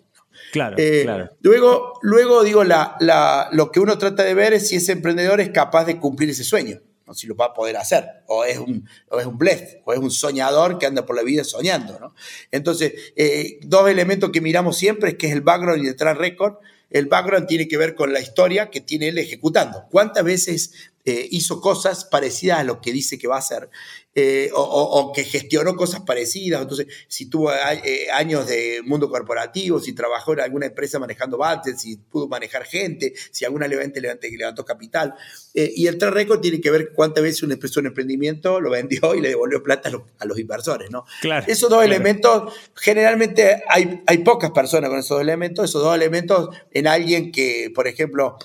Claro, 0.52 0.76
eh, 0.78 1.02
claro. 1.02 1.30
Luego, 1.42 1.98
luego 2.02 2.42
digo, 2.42 2.64
la, 2.64 2.96
la, 3.00 3.48
lo 3.52 3.70
que 3.70 3.80
uno 3.80 3.98
trata 3.98 4.22
de 4.22 4.32
ver 4.32 4.54
es 4.54 4.68
si 4.68 4.76
ese 4.76 4.92
emprendedor 4.92 5.40
es 5.40 5.50
capaz 5.50 5.84
de 5.84 5.98
cumplir 5.98 6.30
ese 6.30 6.44
sueño 6.44 6.80
si 7.14 7.26
lo 7.26 7.36
va 7.36 7.46
a 7.46 7.54
poder 7.54 7.76
hacer, 7.76 8.04
o 8.26 8.44
es 8.44 8.58
un, 8.58 8.88
o 9.08 9.20
es 9.20 9.26
un 9.26 9.38
blef, 9.38 9.76
o 9.84 9.92
es 9.92 9.98
un 9.98 10.10
soñador 10.10 10.78
que 10.78 10.86
anda 10.86 11.06
por 11.06 11.16
la 11.16 11.22
vida 11.22 11.44
soñando. 11.44 11.98
¿no? 12.00 12.14
Entonces, 12.50 12.92
eh, 13.16 13.58
dos 13.62 13.88
elementos 13.88 14.30
que 14.30 14.40
miramos 14.40 14.76
siempre 14.76 15.10
es 15.10 15.14
que 15.16 15.28
es 15.28 15.32
el 15.32 15.40
background 15.40 15.84
y 15.84 15.88
el 15.88 15.96
track 15.96 16.18
record. 16.18 16.54
El 16.90 17.06
background 17.06 17.46
tiene 17.46 17.66
que 17.68 17.76
ver 17.76 17.94
con 17.94 18.12
la 18.12 18.20
historia 18.20 18.70
que 18.70 18.80
tiene 18.80 19.08
él 19.08 19.18
ejecutando. 19.18 19.86
¿Cuántas 19.90 20.24
veces 20.24 20.72
eh, 21.08 21.28
hizo 21.30 21.60
cosas 21.60 22.04
parecidas 22.04 22.58
a 22.58 22.64
lo 22.64 22.80
que 22.80 22.92
dice 22.92 23.16
que 23.16 23.28
va 23.28 23.36
a 23.36 23.38
hacer? 23.38 23.70
Eh, 24.18 24.50
o, 24.54 25.12
que 25.14 25.22
gestionó 25.22 25.76
cosas 25.76 26.00
parecidas. 26.00 26.62
Entonces, 26.62 26.86
si 27.06 27.30
tuvo 27.30 27.52
eh, 27.52 28.06
años 28.12 28.48
de 28.48 28.80
mundo 28.82 29.08
corporativo, 29.08 29.78
si 29.78 29.92
trabajó 29.92 30.32
en 30.32 30.40
alguna 30.40 30.66
empresa 30.66 30.98
manejando 30.98 31.36
budgets, 31.36 31.82
si 31.82 31.98
pudo 31.98 32.26
manejar 32.26 32.64
gente, 32.64 33.12
si 33.30 33.44
alguna 33.44 33.68
levante, 33.68 34.00
levante, 34.00 34.28
levantó 34.36 34.64
capital. 34.64 35.14
Y 35.54 35.86
el 35.86 35.96
track 35.96 36.12
record 36.12 36.40
tiene 36.40 36.60
que 36.60 36.72
ver 36.72 36.90
cuántas 36.92 37.22
veces 37.22 37.44
una 37.44 37.54
empresa 37.54 37.78
un 37.78 37.86
emprendimiento 37.86 38.60
lo 38.60 38.70
vendió 38.70 39.14
y 39.14 39.20
le 39.20 39.28
devolvió 39.28 39.62
plata 39.62 39.90
a 40.18 40.24
los, 40.24 40.38
inversores. 40.40 40.90
¿no? 40.90 41.04
Claro, 41.20 41.46
esos 41.46 41.70
dos 41.70 41.84
elementos, 41.84 42.52
generalmente 42.74 43.62
hay, 43.68 44.02
hay 44.06 44.18
pocas 44.18 44.50
personas 44.50 44.90
con 44.90 44.98
esos 44.98 45.10
dos 45.10 45.20
elementos. 45.20 45.64
Esos 45.66 45.82
dos 45.82 45.94
elementos 45.94 46.48
en 46.72 46.86
alguien 46.86 47.30
que, 47.30 47.70
por 47.72 47.86
ejemplo, 47.86 48.38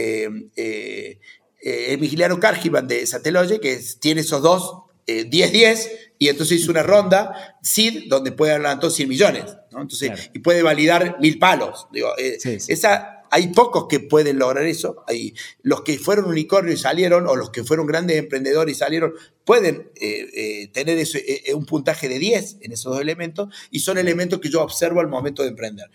eh, 0.00 0.28
eh, 0.54 1.18
Emiliano 1.60 2.38
Cargivan 2.38 2.86
de 2.86 3.06
Satelloge, 3.06 3.60
que 3.60 3.80
tiene 4.00 4.20
esos 4.20 4.42
dos 4.42 4.88
10-10 5.08 5.62
eh, 5.62 6.12
y 6.18 6.28
entonces 6.28 6.60
hizo 6.60 6.70
una 6.70 6.82
ronda 6.82 7.56
SID 7.62 8.08
donde 8.08 8.32
puede 8.32 8.52
haber 8.52 8.62
levantado 8.62 8.90
100 8.90 9.08
millones, 9.08 9.44
¿no? 9.70 9.82
Entonces, 9.82 10.30
y 10.34 10.40
puede 10.40 10.62
validar 10.62 11.18
mil 11.20 11.38
palos. 11.38 11.86
Digo, 11.92 12.10
eh, 12.18 12.38
Esa, 12.44 13.22
hay 13.30 13.48
pocos 13.48 13.86
que 13.88 14.00
pueden 14.00 14.38
lograr 14.38 14.66
eso. 14.66 15.04
Hay, 15.06 15.34
los 15.62 15.82
que 15.82 15.98
fueron 15.98 16.26
unicornios 16.26 16.80
y 16.80 16.82
salieron, 16.82 17.26
o 17.26 17.36
los 17.36 17.50
que 17.50 17.64
fueron 17.64 17.86
grandes 17.86 18.18
emprendedores 18.18 18.76
y 18.76 18.78
salieron, 18.78 19.14
pueden 19.44 19.90
eh, 19.94 20.68
tener 20.72 21.02
un 21.54 21.64
puntaje 21.64 22.08
de 22.08 22.18
10 22.18 22.58
en 22.60 22.72
esos 22.72 22.92
dos 22.92 23.00
elementos 23.00 23.48
y 23.70 23.80
son 23.80 23.96
elementos 23.96 24.40
que 24.40 24.50
yo 24.50 24.62
observo 24.62 25.00
al 25.00 25.08
momento 25.08 25.42
de 25.42 25.48
emprender. 25.50 25.88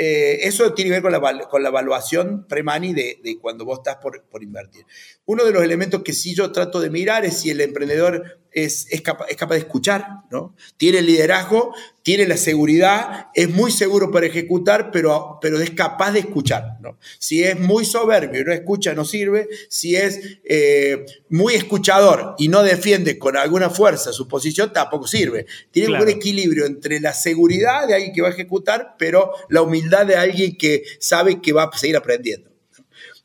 Eso 0.00 0.72
tiene 0.72 0.88
que 0.88 1.00
ver 1.00 1.02
con 1.02 1.12
la, 1.12 1.48
con 1.48 1.62
la 1.62 1.68
evaluación 1.68 2.46
pre-money 2.48 2.94
de, 2.94 3.20
de, 3.22 3.38
cuando 3.38 3.66
vos 3.66 3.80
estás 3.80 3.96
por, 3.96 4.24
por, 4.24 4.42
invertir. 4.42 4.86
Uno 5.26 5.44
de 5.44 5.52
los 5.52 5.62
elementos 5.62 6.02
que 6.02 6.14
sí 6.14 6.34
yo 6.34 6.52
trato 6.52 6.80
de 6.80 6.88
mirar 6.88 7.26
es 7.26 7.40
si 7.40 7.50
el 7.50 7.60
emprendedor 7.60 8.39
es, 8.52 8.86
es, 8.90 9.02
capaz, 9.02 9.26
de 9.26 9.58
escuchar, 9.58 10.06
¿no? 10.30 10.54
Tiene 10.76 11.02
liderazgo, 11.02 11.74
tiene 12.02 12.26
la 12.26 12.36
seguridad, 12.36 13.28
es 13.34 13.48
muy 13.48 13.70
seguro 13.70 14.10
para 14.10 14.26
ejecutar, 14.26 14.90
pero, 14.90 15.38
pero 15.40 15.60
es 15.60 15.70
capaz 15.70 16.12
de 16.12 16.20
escuchar, 16.20 16.78
¿no? 16.80 16.98
Si 17.18 17.44
es 17.44 17.58
muy 17.58 17.84
soberbio 17.84 18.40
y 18.40 18.44
no 18.44 18.52
escucha, 18.52 18.94
no 18.94 19.04
sirve. 19.04 19.48
Si 19.68 19.96
es 19.96 20.20
eh, 20.44 21.04
muy 21.28 21.54
escuchador 21.54 22.34
y 22.38 22.48
no 22.48 22.62
defiende 22.62 23.18
con 23.18 23.36
alguna 23.36 23.70
fuerza 23.70 24.12
su 24.12 24.26
posición, 24.26 24.72
tampoco 24.72 25.06
sirve. 25.06 25.46
Tiene 25.70 26.00
un 26.00 26.08
equilibrio 26.08 26.66
entre 26.66 27.00
la 27.00 27.12
seguridad 27.12 27.86
de 27.86 27.94
alguien 27.94 28.12
que 28.12 28.22
va 28.22 28.28
a 28.28 28.32
ejecutar, 28.32 28.96
pero 28.98 29.32
la 29.48 29.62
humildad 29.62 30.06
de 30.06 30.16
alguien 30.16 30.56
que 30.56 30.82
sabe 30.98 31.40
que 31.40 31.52
va 31.52 31.64
a 31.64 31.78
seguir 31.78 31.96
aprendiendo. 31.96 32.49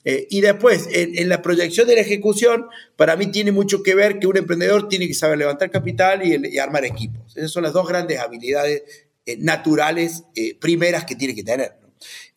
Eh, 0.06 0.28
y 0.30 0.42
después, 0.42 0.88
en, 0.92 1.28
la 1.28 1.42
proyección 1.42 1.88
de 1.88 1.96
la 1.96 2.02
ejecución, 2.02 2.68
para 2.96 3.16
mí 3.16 3.28
tiene 3.32 3.52
mucho 3.52 3.82
que 3.82 3.96
ver 3.96 4.20
que 4.20 4.28
un 4.28 4.38
emprendedor 4.38 4.88
tiene 4.88 5.08
que 5.08 5.16
saber 5.16 5.40
levantar 5.40 5.72
capital 5.72 6.22
y, 6.24 6.60
armar 6.60 6.86
equipos. 6.86 7.36
Esas 7.36 7.52
son 7.52 7.64
las 7.64 7.74
dos 7.74 7.88
grandes 7.88 8.20
habilidades 8.20 8.84
eh, 9.26 9.38
naturales 9.40 10.24
eh, 10.36 10.56
primeras 10.60 11.06
que 11.06 11.16
tiene 11.16 11.34
que 11.34 11.44
tener. 11.44 11.74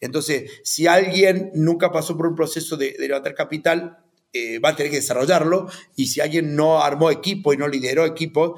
Entonces, 0.01 0.51
si 0.65 0.87
alguien 0.87 1.51
nunca 1.55 1.93
pasó 1.93 2.17
por 2.17 2.27
un 2.27 2.35
proceso 2.35 2.79
de, 2.79 2.97
levantar 2.99 3.35
capital, 3.35 3.99
va 4.65 4.71
a 4.71 4.77
tener 4.77 4.91
que 4.91 4.99
desarrollarlo. 4.99 5.69
Y 5.95 6.07
si 6.07 6.21
alguien 6.21 6.57
no 6.57 6.83
armó 6.83 7.11
equipo 7.11 7.53
y 7.53 7.59
no 7.59 7.69
lideró 7.69 8.07
equipo, 8.07 8.57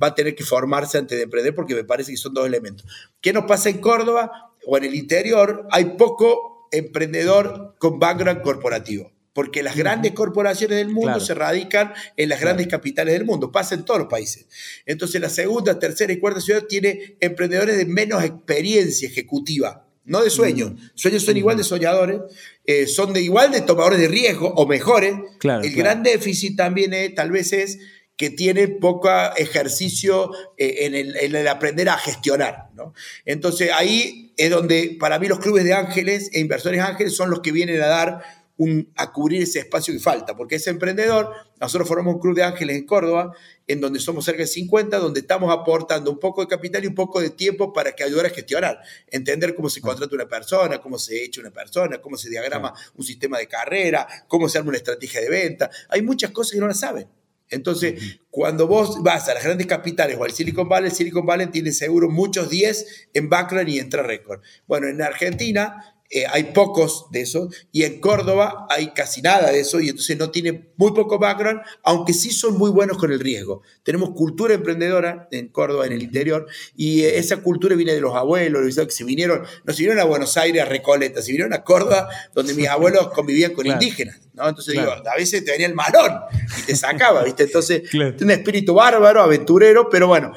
va 0.00 0.08
a 0.08 0.14
tener 0.14 0.36
que 0.36 0.44
formarse 0.44 0.98
antes 0.98 1.16
de 1.16 1.24
emprender 1.24 1.54
porque 1.54 1.74
me 1.74 1.84
parece 1.84 2.12
que 2.12 2.18
son 2.18 2.34
dos 2.34 2.46
elementos. 2.46 2.86
¿Qué 3.20 3.32
nos 3.32 3.46
pasa 3.46 3.70
en 3.70 3.78
Córdoba 3.78 4.52
o 4.66 4.76
en 4.76 4.84
el 4.84 4.94
interior? 4.94 5.66
Hay 5.70 5.96
poco 5.96 6.55
emprendedor 6.72 7.76
con 7.78 7.98
background 7.98 8.42
corporativo. 8.42 9.12
Porque 9.32 9.62
las 9.62 9.76
grandes 9.76 10.12
corporaciones 10.12 10.78
del 10.78 10.88
mundo 10.88 11.20
se 11.20 11.34
radican 11.34 11.92
en 12.16 12.30
las 12.30 12.40
grandes 12.40 12.68
capitales 12.68 13.12
del 13.12 13.26
mundo, 13.26 13.52
pasa 13.52 13.74
en 13.74 13.84
todos 13.84 14.00
los 14.00 14.08
países. 14.08 14.46
Entonces 14.86 15.20
la 15.20 15.28
segunda, 15.28 15.78
tercera 15.78 16.10
y 16.10 16.18
cuarta 16.18 16.40
ciudad 16.40 16.64
tiene 16.66 17.16
emprendedores 17.20 17.76
de 17.76 17.84
menos 17.84 18.24
experiencia 18.24 19.06
ejecutiva, 19.06 19.86
no 20.06 20.22
de 20.22 20.30
sueños. 20.30 20.72
Sueños 20.94 21.22
son 21.22 21.36
igual 21.36 21.58
de 21.58 21.64
soñadores, 21.64 22.20
eh, 22.64 22.86
son 22.86 23.12
de 23.12 23.20
igual 23.20 23.52
de 23.52 23.60
tomadores 23.60 23.98
de 23.98 24.08
riesgo 24.08 24.54
o 24.54 24.66
mejores. 24.66 25.14
el 25.42 25.74
gran 25.74 26.02
déficit 26.02 26.56
también 26.56 27.14
tal 27.14 27.30
vez 27.30 27.52
es 27.52 27.78
que 28.16 28.30
tiene 28.30 28.68
poco 28.68 29.10
ejercicio 29.36 30.30
eh, 30.56 30.86
en, 30.86 30.94
el, 30.94 31.48
aprender 31.48 31.88
a 31.88 31.98
gestionar. 31.98 32.70
¿no? 32.74 32.94
Entonces 33.24 33.70
ahí 33.72 34.32
es 34.36 34.50
donde 34.50 34.96
para 34.98 35.18
mí 35.18 35.28
los 35.28 35.38
clubes 35.38 35.64
de 35.64 35.74
ángeles 35.74 36.30
e 36.32 36.40
inversores 36.40 36.80
ángeles 36.80 37.14
son 37.14 37.30
los 37.30 37.40
que 37.40 37.52
vienen 37.52 37.80
a 37.82 37.86
dar 37.86 38.22
un, 38.58 38.90
a 38.96 39.12
cubrir 39.12 39.42
ese 39.42 39.58
espacio 39.58 39.92
que 39.92 40.00
falta, 40.00 40.34
porque 40.34 40.54
ese 40.54 40.70
emprendedor, 40.70 41.30
nosotros 41.60 41.86
formamos 41.86 42.14
un 42.14 42.20
club 42.20 42.34
de 42.34 42.42
ángeles 42.42 42.76
en 42.76 42.86
Córdoba, 42.86 43.32
en 43.66 43.80
donde 43.80 44.00
somos 44.00 44.24
cerca 44.24 44.42
de 44.42 44.46
50, 44.46 44.98
donde 44.98 45.20
estamos 45.20 45.52
aportando 45.52 46.10
un 46.10 46.18
poco 46.18 46.40
de 46.40 46.48
capital 46.48 46.84
y 46.84 46.86
un 46.86 46.94
poco 46.94 47.20
de 47.20 47.30
tiempo 47.30 47.72
para 47.72 47.92
que 47.94 48.02
ayudar 48.02 48.26
a 48.26 48.30
gestionar, 48.30 48.80
entender 49.10 49.54
cómo 49.54 49.68
se 49.68 49.80
contrata 49.82 50.14
una 50.14 50.26
persona, 50.26 50.78
cómo 50.78 50.98
se 50.98 51.22
echa 51.22 51.42
una 51.42 51.50
persona, 51.50 51.98
cómo 52.00 52.16
se 52.16 52.30
diagrama 52.30 52.72
un 52.94 53.04
sistema 53.04 53.38
de 53.38 53.46
carrera, 53.46 54.06
cómo 54.26 54.48
se 54.48 54.56
arma 54.56 54.70
una 54.70 54.78
estrategia 54.78 55.20
de 55.20 55.28
venta. 55.28 55.70
Hay 55.90 56.00
muchas 56.00 56.30
cosas 56.30 56.52
que 56.52 56.60
no 56.60 56.66
las 56.66 56.80
saben. 56.80 57.08
Entonces, 57.50 58.20
cuando 58.30 58.66
vos 58.66 59.02
vas 59.02 59.28
a 59.28 59.34
las 59.34 59.44
grandes 59.44 59.66
capitales 59.66 60.16
o 60.18 60.24
al 60.24 60.32
Silicon 60.32 60.68
Valley, 60.68 60.90
el 60.90 60.94
Silicon 60.94 61.24
Valley 61.24 61.46
tiene 61.46 61.72
seguro 61.72 62.10
muchos 62.10 62.50
10 62.50 63.08
en 63.14 63.28
background 63.28 63.68
y 63.68 63.78
en 63.78 63.90
récord. 63.90 64.40
Bueno, 64.66 64.88
en 64.88 65.00
Argentina 65.00 65.95
eh, 66.10 66.24
hay 66.30 66.44
pocos 66.44 67.06
de 67.10 67.22
esos, 67.22 67.54
y 67.72 67.82
en 67.82 68.00
Córdoba 68.00 68.66
hay 68.70 68.92
casi 68.92 69.22
nada 69.22 69.50
de 69.50 69.60
eso, 69.60 69.80
y 69.80 69.88
entonces 69.88 70.16
no 70.16 70.30
tiene 70.30 70.70
muy 70.76 70.92
poco 70.92 71.18
background, 71.18 71.60
aunque 71.82 72.12
sí 72.12 72.30
son 72.30 72.56
muy 72.56 72.70
buenos 72.70 72.98
con 72.98 73.12
el 73.12 73.20
riesgo. 73.20 73.62
Tenemos 73.82 74.10
cultura 74.10 74.54
emprendedora 74.54 75.28
en 75.30 75.48
Córdoba, 75.48 75.86
en 75.86 75.92
el 75.92 76.02
interior, 76.02 76.46
y 76.76 77.02
eh, 77.02 77.18
esa 77.18 77.38
cultura 77.38 77.74
viene 77.76 77.92
de 77.92 78.00
los 78.00 78.14
abuelos, 78.14 78.62
los 78.62 78.86
que 78.86 78.92
se 78.92 79.04
vinieron, 79.04 79.42
no 79.64 79.72
se 79.72 79.78
vinieron 79.78 80.00
a 80.00 80.04
Buenos 80.04 80.36
Aires, 80.36 80.62
a 80.62 80.66
Recoleta, 80.66 81.20
se 81.22 81.32
vinieron 81.32 81.52
a 81.52 81.64
Córdoba, 81.64 82.08
donde 82.34 82.54
mis 82.54 82.68
abuelos 82.68 83.08
convivían 83.08 83.52
con 83.52 83.66
indígenas. 83.66 84.20
¿no? 84.34 84.48
Entonces 84.48 84.74
digo, 84.74 84.90
a 84.90 85.16
veces 85.16 85.44
te 85.44 85.50
venía 85.50 85.66
el 85.66 85.74
malón 85.74 86.20
y 86.58 86.62
te 86.62 86.76
sacaba, 86.76 87.24
¿viste? 87.24 87.44
Entonces, 87.44 87.82
un 88.20 88.30
espíritu 88.30 88.74
bárbaro, 88.74 89.22
aventurero, 89.22 89.88
pero 89.88 90.08
bueno, 90.08 90.32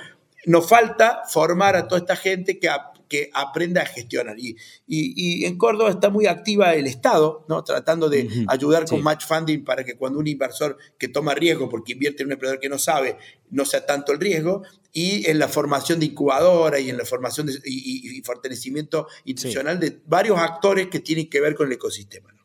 nos 0.46 0.68
falta 0.68 1.22
formar 1.30 1.76
a 1.76 1.88
toda 1.88 2.00
esta 2.00 2.16
gente 2.16 2.60
que 2.60 2.70
que 3.10 3.30
aprenda 3.34 3.82
a 3.82 3.86
gestionar. 3.86 4.38
Y, 4.40 4.56
y, 4.88 5.46
en 5.46 5.58
Córdoba 5.58 5.90
está 5.90 6.10
muy 6.10 6.28
activa 6.28 6.76
el 6.76 6.88
Estado, 6.88 7.46
¿no? 7.50 7.64
tratando 7.64 8.08
de 8.08 8.30
ayudar 8.48 8.86
con 8.86 9.02
match 9.02 9.26
funding 9.26 9.66
para 9.66 9.84
que 9.84 9.96
cuando 9.96 10.20
un 10.20 10.28
inversor 10.28 10.78
que 10.98 11.08
toma 11.08 11.34
riesgo, 11.34 11.68
porque 11.68 11.94
invierte 11.94 12.24
en 12.24 12.28
un 12.28 12.34
emprendedor 12.34 12.62
que 12.62 12.70
no 12.70 12.78
sabe, 12.78 13.18
no 13.50 13.66
sea 13.66 13.86
tanto 13.86 14.14
el 14.14 14.20
riesgo, 14.20 14.62
y 14.94 15.30
en 15.30 15.40
la 15.40 15.48
formación 15.48 16.00
de 16.00 16.06
incubadora 16.06 16.80
y 16.80 16.90
en 16.90 16.98
la 16.98 17.06
formación 17.06 17.50
y, 17.66 18.22
fortalecimiento 18.22 19.08
institucional 19.26 19.80
de 19.80 20.00
varios 20.06 20.38
actores 20.38 20.88
que 20.88 21.00
tienen 21.00 21.30
que 21.30 21.42
ver 21.42 21.56
con 21.56 21.68
el 21.68 21.74
ecosistema. 21.74 22.39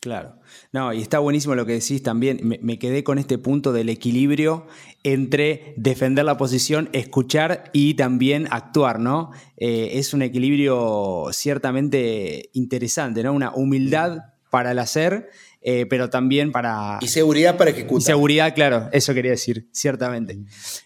Claro. 0.00 0.36
No, 0.72 0.92
y 0.92 1.02
está 1.02 1.18
buenísimo 1.18 1.56
lo 1.56 1.66
que 1.66 1.72
decís 1.72 2.02
también. 2.02 2.40
Me, 2.42 2.78
quedé 2.78 3.02
con 3.02 3.18
este 3.18 3.36
punto 3.36 3.72
del 3.72 3.88
equilibrio 3.88 4.66
entre 5.02 5.74
defender 5.76 6.24
la 6.24 6.36
posición, 6.36 6.88
escuchar 6.92 7.70
y 7.72 7.94
también 7.94 8.46
actuar, 8.50 9.00
¿no? 9.00 9.32
Eh, 9.56 9.90
es 9.94 10.14
un 10.14 10.22
equilibrio 10.22 11.28
ciertamente 11.32 12.50
interesante, 12.52 13.22
¿no? 13.24 13.32
Una 13.32 13.52
humildad 13.52 14.18
para 14.50 14.70
el 14.70 14.78
hacer 14.78 15.28
eh, 15.60 15.86
pero 15.86 16.08
también 16.08 16.52
para... 16.52 16.98
Y 17.00 17.08
seguridad 17.08 17.56
para 17.56 17.70
ejecutar. 17.70 18.02
seguridad, 18.02 18.54
claro, 18.54 18.88
eso 18.92 19.12
quería 19.12 19.32
decir, 19.32 19.68
ciertamente. 19.72 20.38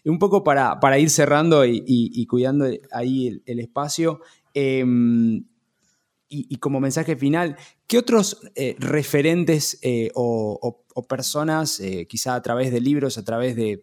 Y 0.02 0.08
un 0.08 0.18
poco 0.18 0.42
para, 0.42 0.80
para 0.80 0.98
ir 0.98 1.10
cerrando 1.10 1.64
y, 1.66 2.26
cuidando 2.26 2.66
ahí 2.90 3.42
el, 3.44 3.60
espacio, 3.60 4.20
em, 4.54 5.44
y, 6.34 6.56
como 6.56 6.80
mensaje 6.80 7.16
final, 7.16 7.56
¿qué 7.86 7.98
otros 7.98 8.40
eh, 8.54 8.74
referentes 8.78 9.78
eh, 9.82 10.10
o, 10.14 10.84
personas, 11.08 11.80
quizá 12.08 12.34
a 12.34 12.42
través 12.42 12.72
de 12.72 12.80
libros, 12.80 13.18
a 13.18 13.24
través 13.24 13.54
de, 13.56 13.82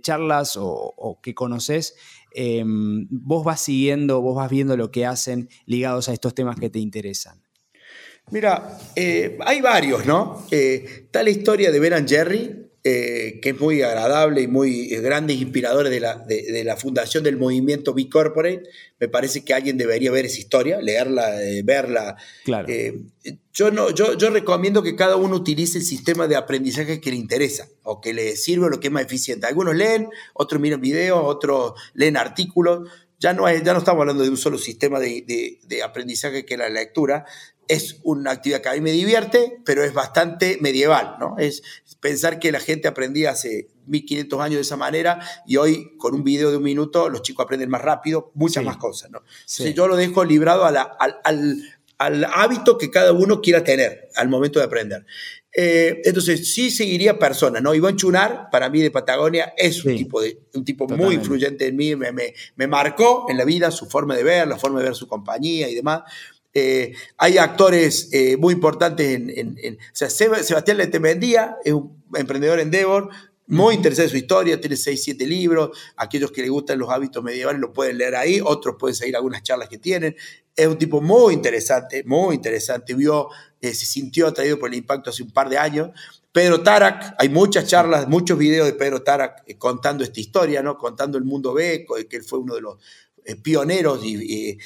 charlas 0.00 0.56
o, 0.58 1.20
que 1.22 1.34
conoces, 1.34 1.94
em, 2.34 3.06
vos 3.10 3.44
vas 3.44 3.60
siguiendo, 3.60 4.20
vos 4.20 4.36
vas 4.36 4.50
viendo 4.50 4.76
lo 4.76 4.90
que 4.90 5.06
hacen 5.06 5.48
ligados 5.66 6.08
a 6.08 6.12
estos 6.12 6.34
temas 6.34 6.58
que 6.58 6.70
te 6.70 6.78
interesan? 6.78 7.42
Mira, 8.30 8.78
eh, 8.94 9.38
hay 9.44 9.60
varios, 9.60 10.04
¿no? 10.04 10.44
Eh, 10.50 11.08
la 11.12 11.30
historia 11.30 11.72
de 11.72 11.80
Ben 11.80 12.06
Jerry, 12.06 12.67
eh, 12.90 13.40
que 13.40 13.50
es 13.50 13.60
muy 13.60 13.82
agradable 13.82 14.40
y 14.42 14.46
muy 14.48 14.86
grande 14.88 15.34
e 15.34 15.36
inspirador 15.36 15.88
de 15.88 16.00
la, 16.00 16.16
de, 16.18 16.64
la, 16.64 16.76
fundación 16.76 17.22
del 17.22 17.36
movimiento 17.36 17.92
B 17.92 18.08
Corporate. 18.08 18.62
Me 18.98 19.08
parece 19.08 19.44
que 19.44 19.52
alguien 19.52 19.76
debería 19.76 20.10
ver 20.10 20.26
esa 20.26 20.38
historia, 20.38 20.80
leerla, 20.80 21.30
verla. 21.64 22.16
Claro. 22.44 22.68
yo, 23.52 23.70
no, 23.70 23.90
yo, 23.90 24.14
yo 24.16 24.30
recomiendo 24.30 24.82
que 24.82 24.96
cada 24.96 25.16
uno 25.16 25.36
utilice 25.36 25.78
el 25.78 25.84
sistema 25.84 26.26
de 26.26 26.36
aprendizaje 26.36 27.00
que 27.00 27.10
le 27.10 27.16
interesa 27.16 27.68
o 27.82 28.00
que 28.00 28.14
le 28.14 28.36
sirve 28.36 28.66
o 28.66 28.68
lo 28.70 28.80
que 28.80 28.88
es 28.88 28.92
más 28.92 29.04
eficiente. 29.04 29.46
Algunos 29.46 29.76
leen, 29.76 30.08
otros 30.32 30.60
miran 30.60 30.80
videos, 30.80 31.20
otros 31.22 31.74
leen 31.94 32.16
artículos. 32.16 32.88
Ya 33.20 33.32
no, 33.32 33.52
ya 33.52 33.72
no 33.72 33.80
estamos 33.80 34.00
hablando 34.00 34.22
de 34.22 34.30
un 34.30 34.36
solo 34.36 34.58
sistema 34.58 34.98
de, 35.00 35.58
de 35.62 35.82
aprendizaje 35.82 36.46
que 36.46 36.54
es 36.54 36.58
la 36.58 36.68
lectura, 36.68 37.26
es 37.68 38.00
una 38.02 38.32
actividad 38.32 38.62
que 38.62 38.70
a 38.70 38.72
mí 38.72 38.80
me 38.80 38.92
divierte, 38.92 39.60
pero 39.64 39.84
es 39.84 39.92
bastante 39.92 40.58
medieval, 40.60 41.16
¿no? 41.20 41.36
Es 41.38 41.62
pensar 42.00 42.38
que 42.38 42.50
la 42.52 42.60
gente 42.60 42.88
aprendía 42.88 43.30
hace 43.30 43.68
1500 43.86 44.40
años 44.40 44.56
de 44.56 44.62
esa 44.62 44.76
manera 44.76 45.20
y 45.46 45.56
hoy 45.56 45.96
con 45.98 46.14
un 46.14 46.24
video 46.24 46.50
de 46.50 46.56
un 46.56 46.62
minuto 46.62 47.08
los 47.08 47.22
chicos 47.22 47.44
aprenden 47.44 47.70
más 47.70 47.82
rápido, 47.82 48.30
muchas 48.34 48.64
más 48.64 48.76
cosas, 48.76 49.10
¿no? 49.10 49.22
yo 49.74 49.88
lo 49.88 49.96
dejo 49.96 50.24
librado 50.24 50.64
al, 50.64 50.76
al, 51.98 52.24
hábito 52.32 52.78
que 52.78 52.90
cada 52.90 53.12
uno 53.12 53.40
quiera 53.40 53.64
tener 53.64 54.08
al 54.14 54.28
momento 54.28 54.60
de 54.60 54.66
aprender. 54.66 55.04
Eh, 55.52 56.00
entonces, 56.04 56.52
sí 56.52 56.70
seguiría 56.70 57.18
personas, 57.18 57.60
¿no? 57.60 57.74
Iván 57.74 57.96
Chunar, 57.96 58.48
para 58.52 58.70
mí 58.70 58.80
de 58.80 58.92
Patagonia, 58.92 59.52
es 59.56 59.84
un 59.84 59.96
tipo, 59.96 60.20
de, 60.20 60.38
un 60.54 60.64
tipo 60.64 60.86
muy 60.86 61.16
influyente 61.16 61.66
en 61.66 61.74
mí, 61.74 61.96
me, 61.96 62.12
me, 62.12 62.34
me 62.54 62.68
marcó 62.68 63.26
en 63.28 63.36
la 63.36 63.44
vida 63.44 63.72
su 63.72 63.86
forma 63.86 64.14
de 64.14 64.22
ver, 64.22 64.46
la 64.46 64.58
forma 64.58 64.78
de 64.78 64.84
ver 64.84 64.94
su 64.94 65.08
compañía 65.08 65.68
y 65.68 65.74
demás. 65.74 66.02
Eh, 66.60 66.92
hay 67.16 67.38
actores 67.38 68.08
eh, 68.12 68.36
muy 68.36 68.52
importantes 68.54 69.06
en, 69.08 69.78
o 69.80 69.94
sea, 69.94 70.10
Sebastián 70.10 70.76
Letemendía 70.76 71.56
es 71.64 71.72
un 71.72 72.02
emprendedor 72.14 72.58
en 72.58 72.72
Devor, 72.72 73.10
muy 73.46 73.76
interesante 73.76 74.06
en 74.06 74.10
su 74.10 74.16
historia, 74.16 74.60
tiene 74.60 74.76
6, 74.76 75.04
7 75.04 75.24
libros, 75.24 75.70
aquellos 75.96 76.32
que 76.32 76.42
les 76.42 76.50
gustan 76.50 76.80
los 76.80 76.90
hábitos 76.90 77.22
medievales 77.22 77.60
lo 77.60 77.72
pueden 77.72 77.96
leer 77.96 78.16
ahí, 78.16 78.40
otros 78.44 78.74
pueden 78.76 78.96
seguir 78.96 79.14
algunas 79.14 79.44
charlas 79.44 79.68
que 79.68 79.78
tienen. 79.78 80.16
Es 80.56 80.66
un 80.66 80.76
tipo 80.76 81.00
muy 81.00 81.32
interesante, 81.32 82.02
muy 82.04 82.34
interesante, 82.34 82.92
vio, 82.94 83.28
eh, 83.60 83.72
se 83.72 83.86
sintió 83.86 84.26
atraído 84.26 84.58
por 84.58 84.68
el 84.68 84.74
impacto 84.74 85.10
hace 85.10 85.22
un 85.22 85.30
par 85.30 85.48
de 85.48 85.58
años. 85.58 85.90
Pedro 86.32 86.60
Tarak, 86.60 87.14
hay 87.18 87.28
muchas 87.28 87.68
charlas, 87.68 88.08
muchos 88.08 88.36
videos 88.36 88.66
de 88.66 88.72
Pedro 88.72 89.02
Tarak 89.02 89.44
contando 89.58 90.02
esta 90.02 90.18
historia, 90.18 90.60
¿no? 90.60 90.76
contando 90.76 91.16
el 91.18 91.24
mundo 91.24 91.54
B, 91.54 91.86
que 92.10 92.16
él 92.16 92.24
fue 92.24 92.40
uno 92.40 92.56
de 92.56 92.62
los 92.62 92.76
pioneros 93.42 94.04
y 94.04 94.58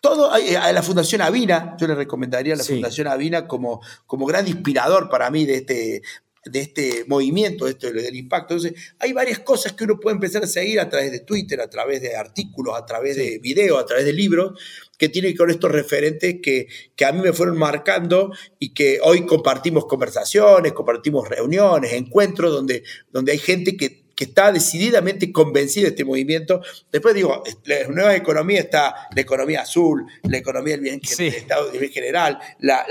todo 0.00 0.34
eh, 0.36 0.56
a 0.56 0.72
la 0.72 0.82
Fundación 0.82 1.20
Avina, 1.20 1.76
yo 1.78 1.86
le 1.86 1.94
recomendaría 1.94 2.54
a 2.54 2.56
la 2.56 2.64
Fundación 2.64 3.06
Avina 3.06 3.46
como, 3.46 3.80
como 4.06 4.26
gran 4.26 4.48
inspirador 4.48 5.08
para 5.08 5.30
mí 5.30 5.44
de 5.44 5.56
este, 5.56 6.02
de 6.44 6.60
este 6.60 7.04
movimiento, 7.06 7.66
de 7.66 7.72
este, 7.72 7.92
del 7.92 8.16
impacto. 8.16 8.54
Entonces, 8.54 8.94
hay 8.98 9.12
varias 9.12 9.40
cosas 9.40 9.72
que 9.72 9.84
uno 9.84 10.00
puede 10.00 10.14
empezar 10.14 10.42
a 10.42 10.46
seguir 10.46 10.80
a 10.80 10.88
través 10.88 11.12
de 11.12 11.20
Twitter, 11.20 11.60
a 11.60 11.68
través 11.68 12.00
de 12.00 12.16
artículos, 12.16 12.74
a 12.76 12.86
través 12.86 13.16
de 13.16 13.38
videos, 13.38 13.82
a 13.82 13.84
través 13.84 14.06
de 14.06 14.12
libros, 14.12 14.58
que 14.96 15.08
tienen 15.08 15.32
que 15.32 15.38
con 15.38 15.50
estos 15.50 15.70
referentes 15.70 16.36
que, 16.42 16.66
que 16.96 17.04
a 17.04 17.12
mí 17.12 17.20
me 17.20 17.32
fueron 17.32 17.58
marcando 17.58 18.32
y 18.58 18.72
que 18.72 19.00
hoy 19.02 19.26
compartimos 19.26 19.84
conversaciones, 19.86 20.72
compartimos 20.72 21.28
reuniones, 21.28 21.92
encuentros 21.92 22.52
donde, 22.52 22.84
donde 23.10 23.32
hay 23.32 23.38
gente 23.38 23.76
que 23.76 23.99
que 24.20 24.24
está 24.24 24.52
decididamente 24.52 25.32
convencido 25.32 25.84
de 25.84 25.92
este 25.92 26.04
movimiento. 26.04 26.60
Después 26.92 27.14
digo, 27.14 27.42
la 27.64 27.88
nueva 27.88 28.14
economía 28.14 28.60
está 28.60 29.08
la 29.16 29.20
economía 29.22 29.62
azul, 29.62 30.04
la 30.24 30.36
economía 30.36 30.74
del 30.74 30.82
bien, 30.82 31.00
Estado, 31.02 31.70
bien 31.70 31.90
general, 31.90 32.38
la, 32.58 32.84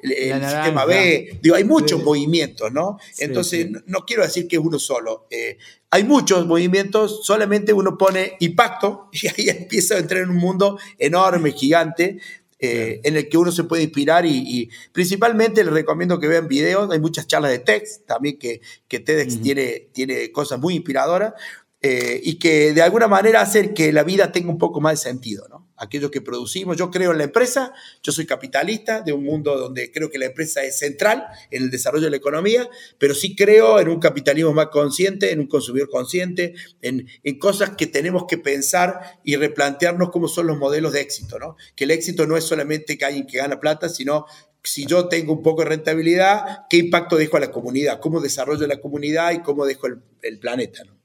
el 0.00 0.40
sistema 0.40 0.84
B. 0.84 1.40
Digo, 1.42 1.56
hay 1.56 1.64
muchos 1.64 2.00
movimientos, 2.04 2.70
¿no? 2.70 2.96
Entonces, 3.18 3.66
no, 3.86 4.06
quiero 4.06 4.22
decir 4.22 4.46
que 4.46 4.54
es 4.54 4.62
uno 4.62 4.78
solo. 4.78 5.26
Eh, 5.32 5.58
hay 5.90 6.04
muchos 6.04 6.46
movimientos, 6.46 7.24
solamente 7.24 7.72
uno 7.72 7.98
pone 7.98 8.36
impacto 8.38 9.08
y 9.12 9.26
ahí 9.26 9.48
empieza 9.48 9.96
a 9.96 9.98
entrar 9.98 10.22
en 10.22 10.30
un 10.30 10.36
mundo 10.36 10.78
enorme, 10.96 11.50
gigante, 11.50 12.20
eh, 12.58 13.00
en 13.04 13.16
el 13.16 13.28
que 13.28 13.38
uno 13.38 13.52
se 13.52 13.64
puede 13.64 13.84
inspirar 13.84 14.26
y, 14.26 14.68
principalmente 14.92 15.62
les 15.64 15.72
recomiendo 15.72 16.18
que 16.18 16.28
vean 16.28 16.48
videos, 16.48 16.90
hay 16.90 16.98
muchas 16.98 17.26
charlas 17.26 17.52
de 17.52 17.60
TEDx 17.60 18.04
también 18.06 18.38
que, 18.38 18.60
que 18.88 19.00
TEDx 19.00 19.40
tiene, 19.40 19.88
tiene 19.92 20.32
cosas 20.32 20.58
muy 20.58 20.74
inspiradoras 20.74 21.34
eh, 21.80 22.20
y 22.22 22.38
que 22.38 22.72
de 22.72 22.82
alguna 22.82 23.06
manera 23.06 23.40
hacen 23.40 23.74
que 23.74 23.92
la 23.92 24.02
vida 24.02 24.32
tenga 24.32 24.50
un 24.50 24.58
poco 24.58 24.80
más 24.80 24.94
de 24.94 25.10
sentido, 25.10 25.46
¿no? 25.48 25.57
Aquello 25.78 26.10
que 26.10 26.20
producimos, 26.20 26.76
yo 26.76 26.90
creo 26.90 27.12
en 27.12 27.18
la 27.18 27.24
empresa, 27.24 27.72
yo 28.02 28.12
soy 28.12 28.26
capitalista 28.26 29.00
de 29.00 29.12
un 29.12 29.24
mundo 29.24 29.56
donde 29.56 29.90
creo 29.92 30.10
que 30.10 30.18
la 30.18 30.26
empresa 30.26 30.62
es 30.62 30.78
central 30.78 31.24
en 31.50 31.64
el 31.64 31.70
desarrollo 31.70 32.04
de 32.04 32.10
la 32.10 32.16
economía, 32.16 32.68
pero 32.98 33.14
sí 33.14 33.34
creo 33.36 33.80
en 33.80 33.88
un 33.88 34.00
capitalismo 34.00 34.52
más 34.52 34.68
consciente, 34.68 35.32
en 35.32 35.40
un 35.40 35.46
consumidor 35.46 35.88
consciente, 35.88 36.54
en, 36.82 37.08
en 37.22 37.38
cosas 37.38 37.70
que 37.76 37.86
tenemos 37.86 38.24
que 38.28 38.38
pensar 38.38 39.20
y 39.24 39.36
replantearnos 39.36 40.10
cómo 40.10 40.28
son 40.28 40.46
los 40.46 40.58
modelos 40.58 40.92
de 40.92 41.00
éxito, 41.00 41.38
¿no? 41.38 41.56
Que 41.74 41.84
el 41.84 41.90
éxito 41.90 42.26
no 42.26 42.36
es 42.36 42.44
solamente 42.44 42.98
que 42.98 43.04
alguien 43.04 43.26
que 43.26 43.38
gana 43.38 43.60
plata, 43.60 43.88
sino 43.88 44.26
si 44.62 44.86
yo 44.86 45.08
tengo 45.08 45.32
un 45.32 45.42
poco 45.42 45.62
de 45.62 45.70
rentabilidad, 45.70 46.66
¿qué 46.68 46.76
impacto 46.76 47.16
dejo 47.16 47.36
a 47.36 47.40
la 47.40 47.50
comunidad? 47.50 48.00
¿Cómo 48.00 48.20
desarrollo 48.20 48.66
la 48.66 48.80
comunidad 48.80 49.32
y 49.32 49.40
cómo 49.40 49.64
dejo 49.64 49.86
el, 49.86 50.02
el 50.22 50.38
planeta? 50.38 50.84
¿no? 50.84 50.97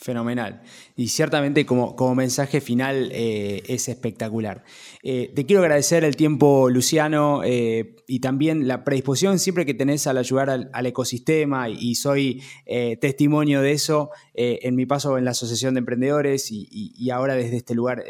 Fenomenal. 0.00 0.62
Y 0.96 1.08
ciertamente 1.08 1.66
como, 1.66 1.96
como 1.96 2.14
mensaje 2.14 2.60
final 2.60 3.10
eh, 3.12 3.62
es 3.66 3.88
espectacular. 3.88 4.62
Eh, 5.02 5.32
te 5.34 5.44
quiero 5.44 5.62
agradecer 5.62 6.04
el 6.04 6.14
tiempo, 6.14 6.70
Luciano, 6.70 7.42
eh, 7.44 7.96
y 8.06 8.20
también 8.20 8.68
la 8.68 8.84
predisposición 8.84 9.40
siempre 9.40 9.66
que 9.66 9.74
tenés 9.74 10.06
al 10.06 10.18
ayudar 10.18 10.50
al, 10.50 10.86
ecosistema, 10.86 11.68
y, 11.68 11.96
soy 11.96 12.42
testimonio 13.00 13.60
de 13.60 13.72
eso 13.72 14.10
en 14.34 14.76
mi 14.76 14.86
paso 14.86 15.18
en 15.18 15.24
la 15.24 15.32
Asociación 15.32 15.74
de 15.74 15.80
Emprendedores 15.80 16.50
y, 16.50 16.68
y 16.70 17.10
ahora 17.10 17.34
desde 17.34 17.56
este 17.56 17.74
lugar 17.74 18.04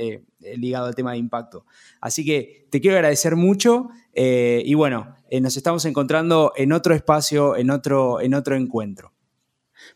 ligado 0.57 0.87
al 0.87 0.95
tema 0.95 1.13
de 1.13 1.19
impacto. 1.19 1.65
Así 2.01 2.25
que 2.25 2.69
te 2.71 2.81
quiero 2.81 2.97
agradecer 2.97 3.35
mucho 3.35 3.89
y 4.15 4.75
bueno, 4.75 5.17
nos 5.41 5.57
estamos 5.57 5.85
encontrando 5.85 6.53
en 6.57 6.73
otro 6.73 6.95
espacio, 6.95 7.57
en 7.57 7.71
otro, 7.71 8.21
en 8.21 8.35
otro 8.35 8.55
encuentro. 8.57 9.13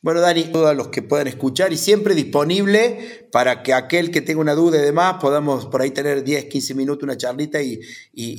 Bueno, 0.03 0.21
Dani, 0.21 0.51
todos 0.51 0.75
los 0.75 0.89
que 0.89 1.01
puedan 1.01 1.29
escuchar 1.29 1.73
y 1.73 1.77
siempre 1.77 2.17
disponible 2.17 3.29
para 3.31 3.63
que 3.63 3.73
aquel 3.73 4.11
que 4.11 4.21
tenga 4.21 4.41
una 4.41 4.57
duda 4.57 4.79
y 4.79 4.81
demás 4.81 5.19
podamos 5.21 5.67
por 5.67 5.81
ahí 5.81 5.93
tener 5.93 6.25
10, 6.25 6.47
15 6.47 6.75
minutos, 6.75 7.05
una 7.05 7.17
charlita 7.17 7.63
y, 7.63 7.79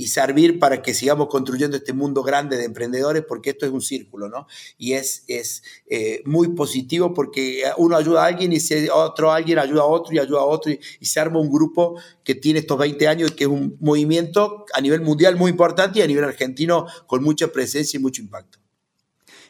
servir 0.05 0.59
para 0.59 0.81
que 0.81 0.93
sigamos 0.93 1.29
construyendo 1.29 1.77
este 1.77 1.93
mundo 1.93 2.21
grande 2.21 2.57
de 2.57 2.65
emprendedores, 2.65 3.23
porque 3.25 3.51
esto 3.51 3.65
es 3.65 3.71
un 3.71 3.81
círculo, 3.81 4.27
¿no? 4.27 4.45
Y 4.77 4.91
es, 4.91 5.23
es 5.29 5.63
eh, 5.87 6.21
muy 6.25 6.49
positivo 6.49 7.13
porque 7.13 7.63
uno 7.77 7.95
ayuda 7.95 8.25
a 8.25 8.27
alguien 8.27 8.51
y 8.51 8.59
si 8.59 8.89
otro 8.89 9.31
alguien 9.31 9.57
ayuda 9.57 9.83
a 9.83 9.85
otro 9.85 10.13
y 10.13 10.19
ayuda 10.19 10.41
a 10.41 10.45
otro 10.45 10.69
y, 10.69 10.81
y 10.99 11.05
se 11.05 11.21
arma 11.21 11.39
un 11.39 11.49
grupo 11.49 11.97
que 12.25 12.35
tiene 12.35 12.59
estos 12.59 12.77
20 12.77 13.07
años 13.07 13.31
y 13.31 13.35
que 13.35 13.45
es 13.45 13.49
un 13.49 13.77
movimiento 13.79 14.65
a 14.73 14.81
nivel 14.81 14.99
mundial 14.99 15.37
muy 15.37 15.51
importante 15.51 15.99
y 15.99 16.01
a 16.01 16.07
nivel 16.07 16.25
argentino 16.25 16.87
con 17.07 17.23
mucha 17.23 17.47
presencia 17.47 17.97
y 17.97 18.01
mucho 18.01 18.21
impacto. 18.21 18.62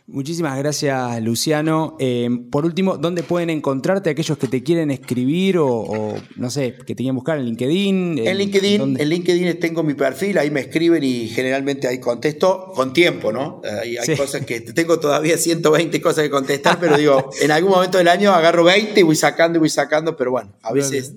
Muchísimas 0.05 0.57
gracias, 0.57 1.21
Luciano. 1.21 1.95
Eh, 1.97 2.29
por 2.51 2.65
último, 2.65 2.97
¿dónde 2.97 3.23
pueden 3.23 3.49
encontrarte 3.49 4.09
aquellos 4.09 4.37
que 4.37 4.47
te 4.47 4.61
quieren 4.61 4.91
escribir 4.91 5.57
o, 5.57 6.15
no 6.35 6.49
sé, 6.49 6.75
que 6.75 6.93
te 6.93 6.95
quieren 6.95 7.15
buscar 7.15 7.37
en 7.37 7.45
LinkedIn? 7.45 8.17
En, 8.19 8.37
LinkedIn, 8.37 8.99
en 8.99 9.09
LinkedIn 9.09 9.59
tengo 9.61 9.81
mi 9.81 9.93
perfil, 9.93 10.37
ahí 10.39 10.51
me 10.51 10.59
escriben 10.59 11.05
y 11.05 11.29
generalmente 11.29 11.87
ahí 11.87 12.01
contesto 12.01 12.73
con 12.75 12.91
tiempo, 12.91 13.31
¿no? 13.31 13.61
hay 13.63 14.17
cosas 14.17 14.45
que 14.45 14.59
tengo 14.59 14.99
todavía 14.99 15.37
120 15.37 16.01
cosas 16.01 16.25
que 16.25 16.29
contestar, 16.29 16.79
pero 16.81 16.97
digo, 16.97 17.29
en 17.41 17.51
algún 17.51 17.71
momento 17.71 17.97
del 17.97 18.09
año 18.09 18.33
agarro 18.33 18.65
20 18.65 18.99
y 18.99 19.03
voy 19.03 19.15
sacando 19.15 19.57
y 19.57 19.59
voy 19.59 19.69
sacando, 19.69 20.17
pero 20.17 20.31
bueno, 20.31 20.53
a 20.63 20.73
veces 20.73 21.13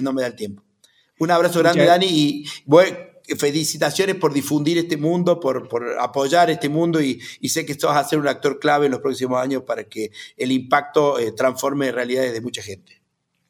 no 0.00 0.12
me 0.12 0.22
da 0.22 0.28
el 0.28 0.36
tiempo. 0.36 0.62
Un 1.18 1.32
abrazo 1.32 1.58
grande, 1.58 1.84
Dani, 1.84 2.06
y 2.06 2.44
voy, 2.64 2.86
felicitaciones 3.36 4.16
por 4.16 4.32
difundir 4.32 4.78
este 4.78 4.96
mundo, 4.96 5.40
por, 5.40 5.68
apoyar 6.00 6.50
este 6.50 6.68
mundo 6.68 7.00
y, 7.00 7.20
sé 7.48 7.66
que 7.66 7.72
esto 7.72 7.88
vas 7.88 8.04
a 8.04 8.08
ser 8.08 8.18
un 8.18 8.28
actor 8.28 8.58
clave 8.58 8.86
en 8.86 8.92
los 8.92 9.00
próximos 9.00 9.40
años 9.40 9.62
para 9.62 9.84
que 9.84 10.10
el 10.36 10.52
impacto 10.52 11.18
eh, 11.18 11.32
transforme 11.32 11.92
realidades 11.92 12.32
de 12.32 12.40
mucha 12.40 12.62
gente. 12.62 12.98